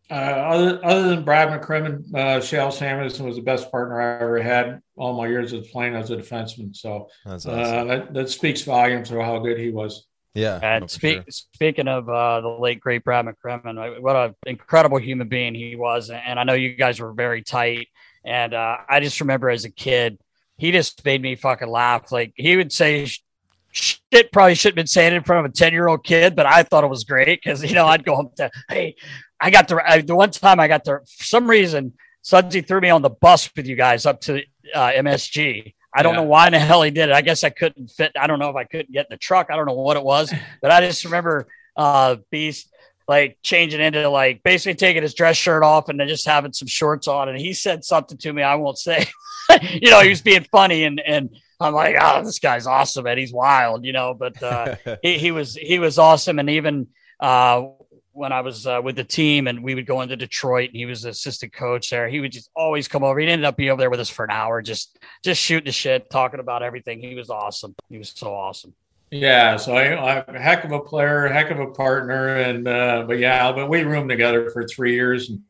[0.09, 4.41] uh, other, other than Brad McCrimmon, uh, Kjell Samuelsson was the best partner I ever
[4.41, 6.75] had all my years of playing as a defenseman.
[6.75, 7.59] So uh, awesome.
[7.59, 10.05] uh, that, that speaks volumes for how good he was.
[10.35, 10.59] Yeah.
[10.61, 11.25] And speak, sure.
[11.29, 16.09] speaking of uh, the late great Brad McCrimmon, what an incredible human being he was.
[16.09, 17.87] And I know you guys were very tight.
[18.23, 20.19] And uh, I just remember as a kid,
[20.57, 22.11] he just made me fucking laugh.
[22.11, 23.07] Like he would say
[23.71, 26.45] shit probably shouldn't have been saying in front of a 10 year old kid, but
[26.45, 28.95] I thought it was great because, you know, I'd go home to, hey,
[29.39, 32.81] I got the, I, the one time I got there for some reason, Sudsy threw
[32.81, 34.41] me on the bus with you guys up to
[34.73, 35.73] uh, MSG.
[35.93, 36.21] I don't yeah.
[36.21, 37.13] know why in the hell he did it.
[37.13, 38.11] I guess I couldn't fit.
[38.19, 39.47] I don't know if I couldn't get in the truck.
[39.49, 42.69] I don't know what it was, but I just remember uh, Beast
[43.07, 46.67] like changing into like basically taking his dress shirt off and then just having some
[46.67, 47.29] shorts on.
[47.29, 49.07] And he said something to me I won't say.
[49.71, 51.29] you know, he was being funny and and
[51.59, 54.13] I'm like, oh, this guy's awesome and he's wild, you know.
[54.13, 56.87] But uh, he he was he was awesome, and even
[57.19, 57.67] uh,
[58.15, 60.85] when I was uh, with the team and we would go into Detroit and he
[60.85, 62.07] was the assistant coach there.
[62.07, 63.19] He would just always come over.
[63.19, 65.71] He ended up being over there with us for an hour, just just shooting the
[65.71, 67.01] shit, talking about everything.
[67.01, 67.75] He was awesome.
[67.89, 68.73] He was so awesome.
[69.11, 73.19] Yeah, so I, I heck of a player, heck of a partner, and uh, but
[73.19, 75.41] yeah, but we roomed together for three years and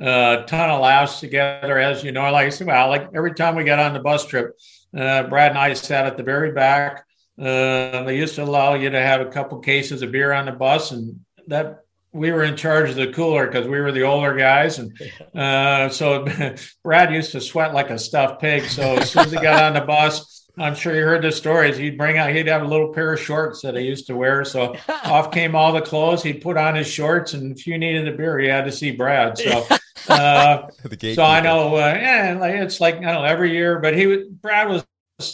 [0.00, 1.78] a uh, ton of laughs together.
[1.78, 4.26] As you know, like I said, well, like every time we got on the bus
[4.26, 4.56] trip,
[4.96, 7.04] uh, Brad and I sat at the very back.
[7.40, 10.52] Uh, they used to allow you to have a couple cases of beer on the
[10.52, 14.34] bus, and that we were in charge of the cooler because we were the older
[14.34, 14.92] guys, and
[15.34, 16.26] uh, so
[16.82, 18.64] Brad used to sweat like a stuffed pig.
[18.64, 21.76] So as soon as he got on the bus, I'm sure you heard the stories.
[21.76, 24.44] He'd bring out, he'd have a little pair of shorts that he used to wear.
[24.44, 26.22] So off came all the clothes.
[26.22, 28.90] He'd put on his shorts, and if you needed a beer, you had to see
[28.90, 29.38] Brad.
[29.38, 29.66] So,
[30.08, 30.68] uh,
[31.14, 34.24] so I know, uh, yeah, it's like I don't know every year, but he was
[34.28, 34.84] Brad was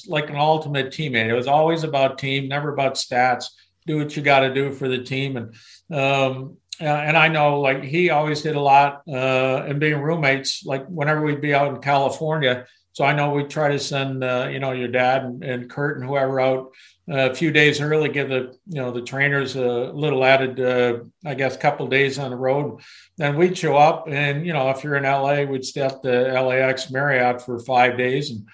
[0.07, 1.29] like an ultimate teammate.
[1.29, 3.47] It was always about team, never about stats.
[3.87, 5.55] Do what you got to do for the team, and
[5.95, 10.65] um, uh, and I know like he always did a lot uh, and being roommates,
[10.65, 12.67] like whenever we'd be out in California.
[12.93, 15.99] So I know we'd try to send, uh, you know, your dad and, and Kurt
[15.99, 16.73] and whoever out
[17.11, 21.01] uh, a few days early, give the, you know, the trainers a little added, uh,
[21.25, 22.81] I guess, couple days on the road.
[23.19, 26.41] Then we'd show up and, you know, if you're in LA, we'd stay at the
[26.41, 28.31] LAX Marriott for five days.
[28.31, 28.47] And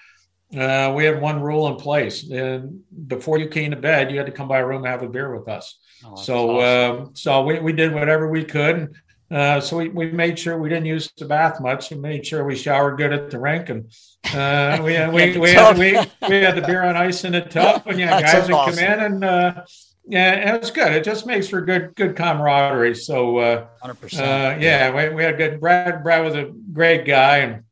[0.59, 2.29] uh, we had one rule in place.
[2.29, 5.03] And before you came to bed, you had to come by a room and have
[5.03, 5.77] a beer with us.
[6.05, 7.03] Oh, so, awesome.
[7.03, 8.95] uh, so we, we did whatever we could.
[9.31, 11.89] Uh, so we, we made sure we didn't use the bath much.
[11.89, 13.85] We made sure we showered good at the rink, and
[14.33, 15.97] uh, we had, we, we, had, we,
[16.27, 18.75] we had the beer on ice in the tub, and yeah, guys would awesome.
[18.75, 19.63] come in, and uh,
[20.05, 20.91] yeah, it was good.
[20.91, 22.95] It just makes for good good camaraderie.
[22.95, 24.61] So, uh, hundred uh, percent.
[24.61, 25.61] Yeah, we, we had good.
[25.61, 27.63] Brad Brad was a great guy, and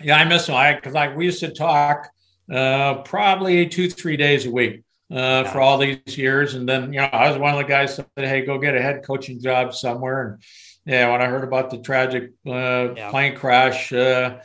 [0.00, 0.56] yeah, I miss him.
[0.56, 2.08] I because like we used to talk
[2.52, 4.82] uh, probably two three days a week
[5.14, 6.54] uh, for all these years.
[6.54, 8.74] And then, you know, I was one of the guys that said, hey, go get
[8.74, 10.22] a head coaching job somewhere.
[10.26, 10.42] And
[10.84, 13.10] yeah, when I heard about the tragic uh, yeah.
[13.10, 14.40] plane crash, uh,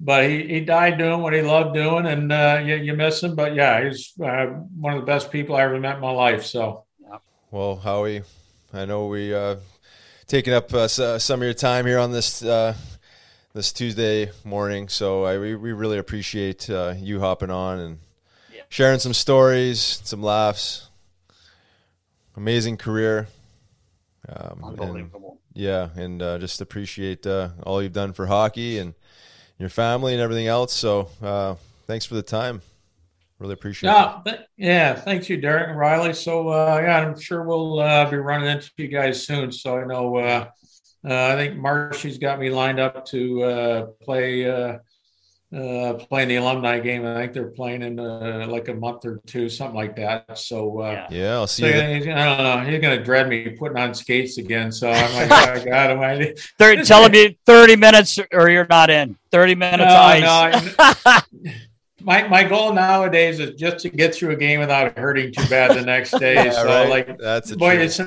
[0.00, 3.36] but he, he died doing what he loved doing, and uh, you, you miss him.
[3.36, 4.46] But yeah, he's uh,
[4.76, 6.44] one of the best people I ever met in my life.
[6.44, 6.84] So,
[7.50, 8.22] well, Howie,
[8.72, 9.56] I know we uh,
[10.26, 12.74] taking up uh, some of your time here on this uh,
[13.54, 18.03] this Tuesday morning, so I, we we really appreciate uh, you hopping on and yeah.
[18.74, 20.88] Sharing some stories, some laughs.
[22.36, 23.28] Amazing career.
[24.28, 25.38] Um, Unbelievable.
[25.54, 28.94] And, yeah, and just appreciate all you've done for hockey and
[29.60, 30.72] your family and everything else.
[30.72, 31.54] So uh,
[31.86, 32.62] thanks for the time.
[33.38, 34.28] Really appreciate yeah, it.
[34.28, 36.12] Th- yeah, thanks you, Derek and Riley.
[36.12, 39.52] So uh, yeah, I'm sure we'll uh, be running into you guys soon.
[39.52, 40.48] So I know uh,
[41.08, 44.80] uh, I think Marshy's got me lined up to uh, play
[45.54, 47.06] uh, playing the alumni game.
[47.06, 50.38] I think they're playing in uh, like a month or two, something like that.
[50.38, 51.34] So uh, yeah.
[51.34, 52.12] I'll see so you.
[52.12, 52.70] I don't know.
[52.70, 54.72] He's gonna dread me putting on skates again.
[54.72, 56.34] So I'm like, oh, God, am I?
[56.58, 59.16] They're telling me 30 minutes or you're not in.
[59.30, 61.04] 30 minutes no, ice.
[61.04, 61.52] No,
[62.00, 65.76] my my goal nowadays is just to get through a game without hurting too bad
[65.76, 66.34] the next day.
[66.34, 66.88] yeah, so right.
[66.88, 68.00] like that's a boy, it's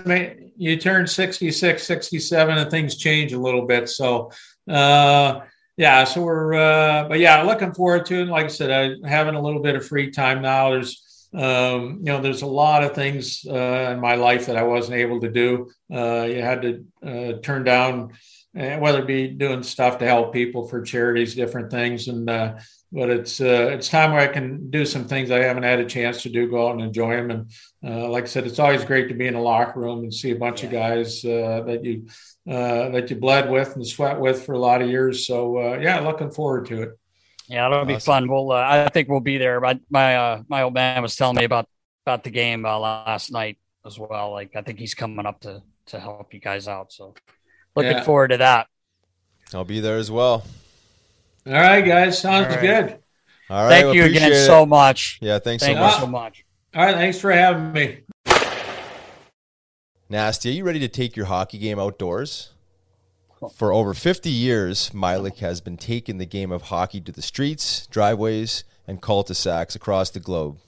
[0.60, 3.88] you turn 66, 67 and things change a little bit.
[3.88, 4.32] So
[4.68, 5.41] uh
[5.77, 8.27] yeah, so we're, uh, but yeah, looking forward to it.
[8.27, 8.71] Like I said,
[9.03, 10.71] I having a little bit of free time now.
[10.71, 14.63] There's, um, you know, there's a lot of things uh, in my life that I
[14.63, 15.69] wasn't able to do.
[15.93, 18.13] Uh, you had to uh, turn down,
[18.59, 22.55] uh, whether it be doing stuff to help people for charities, different things, and uh,
[22.91, 26.23] but it's it's time where I can do some things I haven't had a chance
[26.23, 27.29] to do, go out and enjoy them.
[27.29, 27.51] And
[27.88, 30.31] uh, like I said, it's always great to be in a locker room and see
[30.31, 30.65] a bunch yeah.
[30.68, 32.07] of guys uh, that you
[32.49, 35.26] uh, that you bled with and sweat with for a lot of years.
[35.26, 36.99] So uh, yeah, looking forward to it.
[37.47, 37.88] Yeah, it'll awesome.
[37.88, 38.27] be fun.
[38.30, 39.61] We'll uh, I think we'll be there.
[39.61, 41.69] My my my old man was telling me about
[42.05, 44.31] about the game last night as well.
[44.31, 46.91] Like I think he's coming up to to help you guys out.
[46.91, 47.15] So
[47.76, 48.03] looking yeah.
[48.03, 48.68] forward to that.
[49.53, 50.43] I'll be there as well.
[51.45, 52.19] All right, guys.
[52.19, 52.61] Sounds right.
[52.61, 52.99] good.
[53.49, 53.69] All right.
[53.69, 54.45] Thank well, you again it.
[54.45, 55.19] so much.
[55.22, 55.99] Yeah, thanks Thank so much.
[55.99, 56.45] so much.
[56.77, 58.01] All right, thanks for having me.
[60.09, 62.53] Nasty, are you ready to take your hockey game outdoors?
[63.55, 67.87] For over 50 years, Mylec has been taking the game of hockey to the streets,
[67.87, 70.59] driveways, and cul-de-sacs across the globe.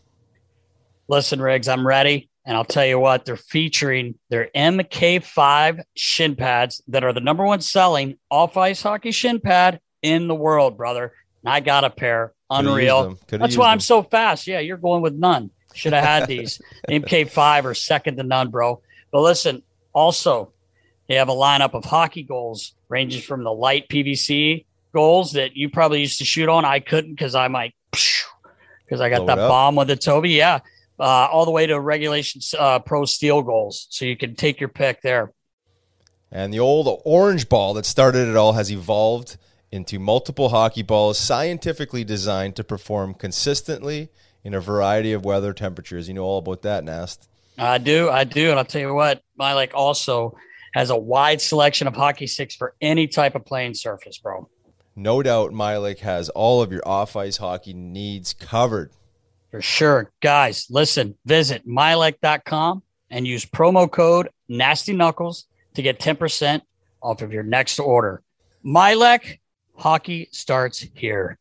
[1.08, 2.28] Listen, Riggs, I'm ready.
[2.44, 7.46] And I'll tell you what, they're featuring their MK5 shin pads that are the number
[7.46, 11.14] one selling off ice hockey shin pad in the world, brother.
[11.44, 12.34] And I got a pair.
[12.50, 13.16] Unreal.
[13.28, 13.74] That's why them.
[13.74, 14.48] I'm so fast.
[14.48, 15.52] Yeah, you're going with none.
[15.74, 16.62] Should have had these.
[16.90, 18.82] MK5 are second to none, bro.
[19.12, 19.64] But listen,
[19.94, 20.52] also,
[21.08, 25.70] they have a lineup of hockey goals ranging from the light PVC goals that you
[25.70, 26.66] probably used to shoot on.
[26.66, 30.32] I couldn't because I might, because I got Blow that bomb with the Toby.
[30.32, 30.60] Yeah.
[31.00, 33.88] Uh, all the way to regulation uh, pro steel goals.
[33.90, 35.32] So you can take your pick there.
[36.32, 39.38] And the old orange ball that started it all has evolved
[39.72, 44.10] into multiple hockey balls scientifically designed to perform consistently
[44.44, 46.08] in a variety of weather temperatures.
[46.08, 47.30] You know all about that, Nast.
[47.58, 50.38] I do, I do, and I'll tell you what, Mylec also
[50.74, 54.48] has a wide selection of hockey sticks for any type of playing surface, bro.
[54.96, 58.92] No doubt, Mylec has all of your off-ice hockey needs covered.
[59.52, 60.68] For sure, guys.
[60.70, 66.64] Listen, visit mylec.com and use promo code Nasty Knuckles to get ten percent
[67.02, 68.22] off of your next order.
[68.64, 69.40] Mylec
[69.76, 71.38] Hockey starts here.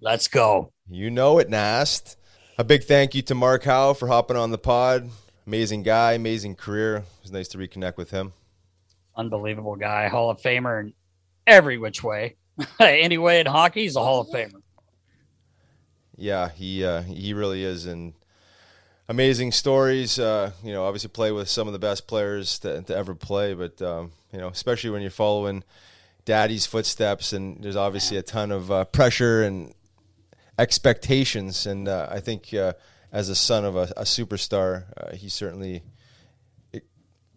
[0.00, 0.72] Let's go.
[0.90, 2.16] You know it, Nast.
[2.58, 5.08] A big thank you to Mark Howe for hopping on the pod.
[5.46, 6.96] Amazing guy, amazing career.
[6.96, 8.34] It was nice to reconnect with him.
[9.16, 10.92] Unbelievable guy, Hall of Famer in
[11.46, 12.36] every which way.
[12.78, 14.60] anyway, in hockey, he's a Hall of Famer.
[16.14, 18.12] Yeah, he uh, he really is, and
[19.08, 20.18] amazing stories.
[20.18, 23.54] Uh, you know, obviously play with some of the best players to, to ever play,
[23.54, 25.64] but um, you know, especially when you're following
[26.26, 29.72] daddy's footsteps, and there's obviously a ton of uh, pressure and
[30.58, 31.66] expectations.
[31.66, 32.74] And uh, I think uh,
[33.10, 35.82] as a son of a, a superstar, uh, he certainly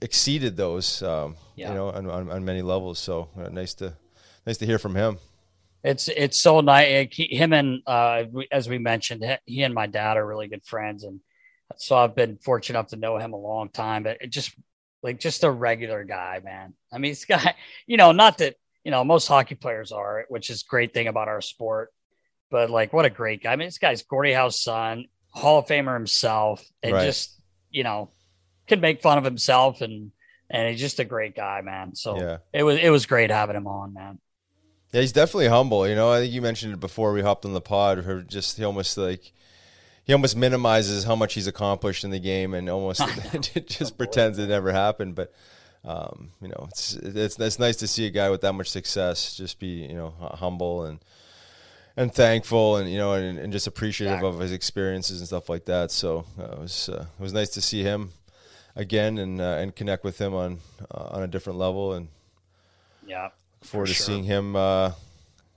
[0.01, 1.01] exceeded those.
[1.01, 1.69] Um, yeah.
[1.69, 2.99] You know, on, on, on, many levels.
[2.99, 3.95] So uh, nice to
[4.45, 5.17] nice to hear from him.
[5.83, 7.09] It's it's so nice.
[7.11, 11.19] Him and uh, as we mentioned, he and my dad are really good friends, and
[11.77, 14.03] so I've been fortunate enough to know him a long time.
[14.03, 14.55] But it just
[15.03, 16.73] like just a regular guy, man.
[16.91, 17.55] I mean, this guy,
[17.87, 21.27] you know, not that you know, most hockey players are, which is great thing about
[21.27, 21.91] our sport.
[22.49, 23.53] But like, what a great guy!
[23.53, 27.05] I mean, this guy's Gordie Howe's son, Hall of Famer himself, and right.
[27.05, 27.39] just
[27.71, 28.09] you know,
[28.67, 30.11] can make fun of himself and
[30.49, 31.95] and he's just a great guy, man.
[31.95, 32.37] So yeah.
[32.53, 34.19] it was it was great having him on, man.
[34.91, 35.87] Yeah, he's definitely humble.
[35.87, 37.99] You know, I think you mentioned it before we hopped on the pod.
[37.99, 39.33] Or just he almost like
[40.03, 43.01] he almost minimizes how much he's accomplished in the game and almost
[43.65, 45.15] just pretends it never happened.
[45.15, 45.33] But
[45.83, 49.35] um, you know, it's, it's it's nice to see a guy with that much success
[49.35, 50.99] just be you know humble and
[51.97, 55.65] and thankful, and you know, and, and just appreciative of his experiences and stuff like
[55.65, 55.91] that.
[55.91, 58.11] So uh, it was uh, it was nice to see him
[58.75, 60.59] again and uh, and connect with him on
[60.93, 62.07] uh, on a different level, and
[63.05, 63.23] Yeah.
[63.23, 63.31] look
[63.63, 64.05] forward to sure.
[64.05, 64.91] seeing him uh,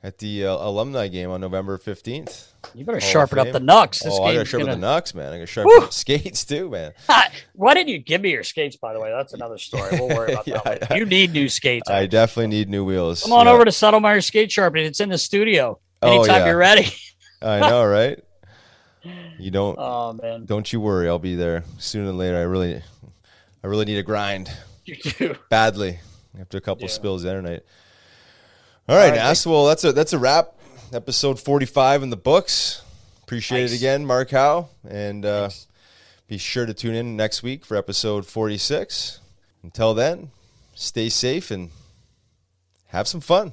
[0.02, 2.52] at the uh, alumni game on November fifteenth.
[2.74, 4.00] You better Hall sharpen up the knucks.
[4.02, 5.32] This oh, I got to sharpen gonna- the knucks, man.
[5.32, 6.92] I got to sharpen up skates too, man.
[7.54, 8.76] Why didn't you give me your skates?
[8.76, 9.90] By the way, that's another story.
[9.92, 10.66] We'll worry about Yeah, that.
[10.66, 10.96] I- later.
[10.98, 11.88] you need new skates.
[11.88, 13.22] I definitely need new wheels.
[13.22, 13.52] Come on Yeah.
[13.52, 14.86] over to Settlemeyer Skate Sharpening.
[14.86, 15.78] It's in the studio.
[16.02, 16.46] Oh, Anytime yeah.
[16.46, 16.88] you're ready.
[17.42, 18.22] I know, right?
[19.38, 21.08] You don't Oh man, don't you worry.
[21.08, 22.36] I'll be there sooner than later.
[22.36, 22.82] I really,
[23.62, 24.50] I really need a grind
[24.84, 25.34] you do.
[25.48, 26.00] badly
[26.40, 26.88] after a couple Yeah.
[26.90, 27.62] spills the other night.
[28.88, 29.46] All right, right, Nas.
[29.46, 30.54] Well, that's a that's a wrap.
[30.92, 32.82] Episode forty five in the books.
[33.22, 33.72] Appreciate Nice.
[33.72, 35.50] it again, Mark Howe, and uh,
[36.28, 39.20] be sure to tune in next week for episode forty six.
[39.62, 40.30] Until then,
[40.74, 41.70] stay safe and
[42.86, 43.52] have some fun.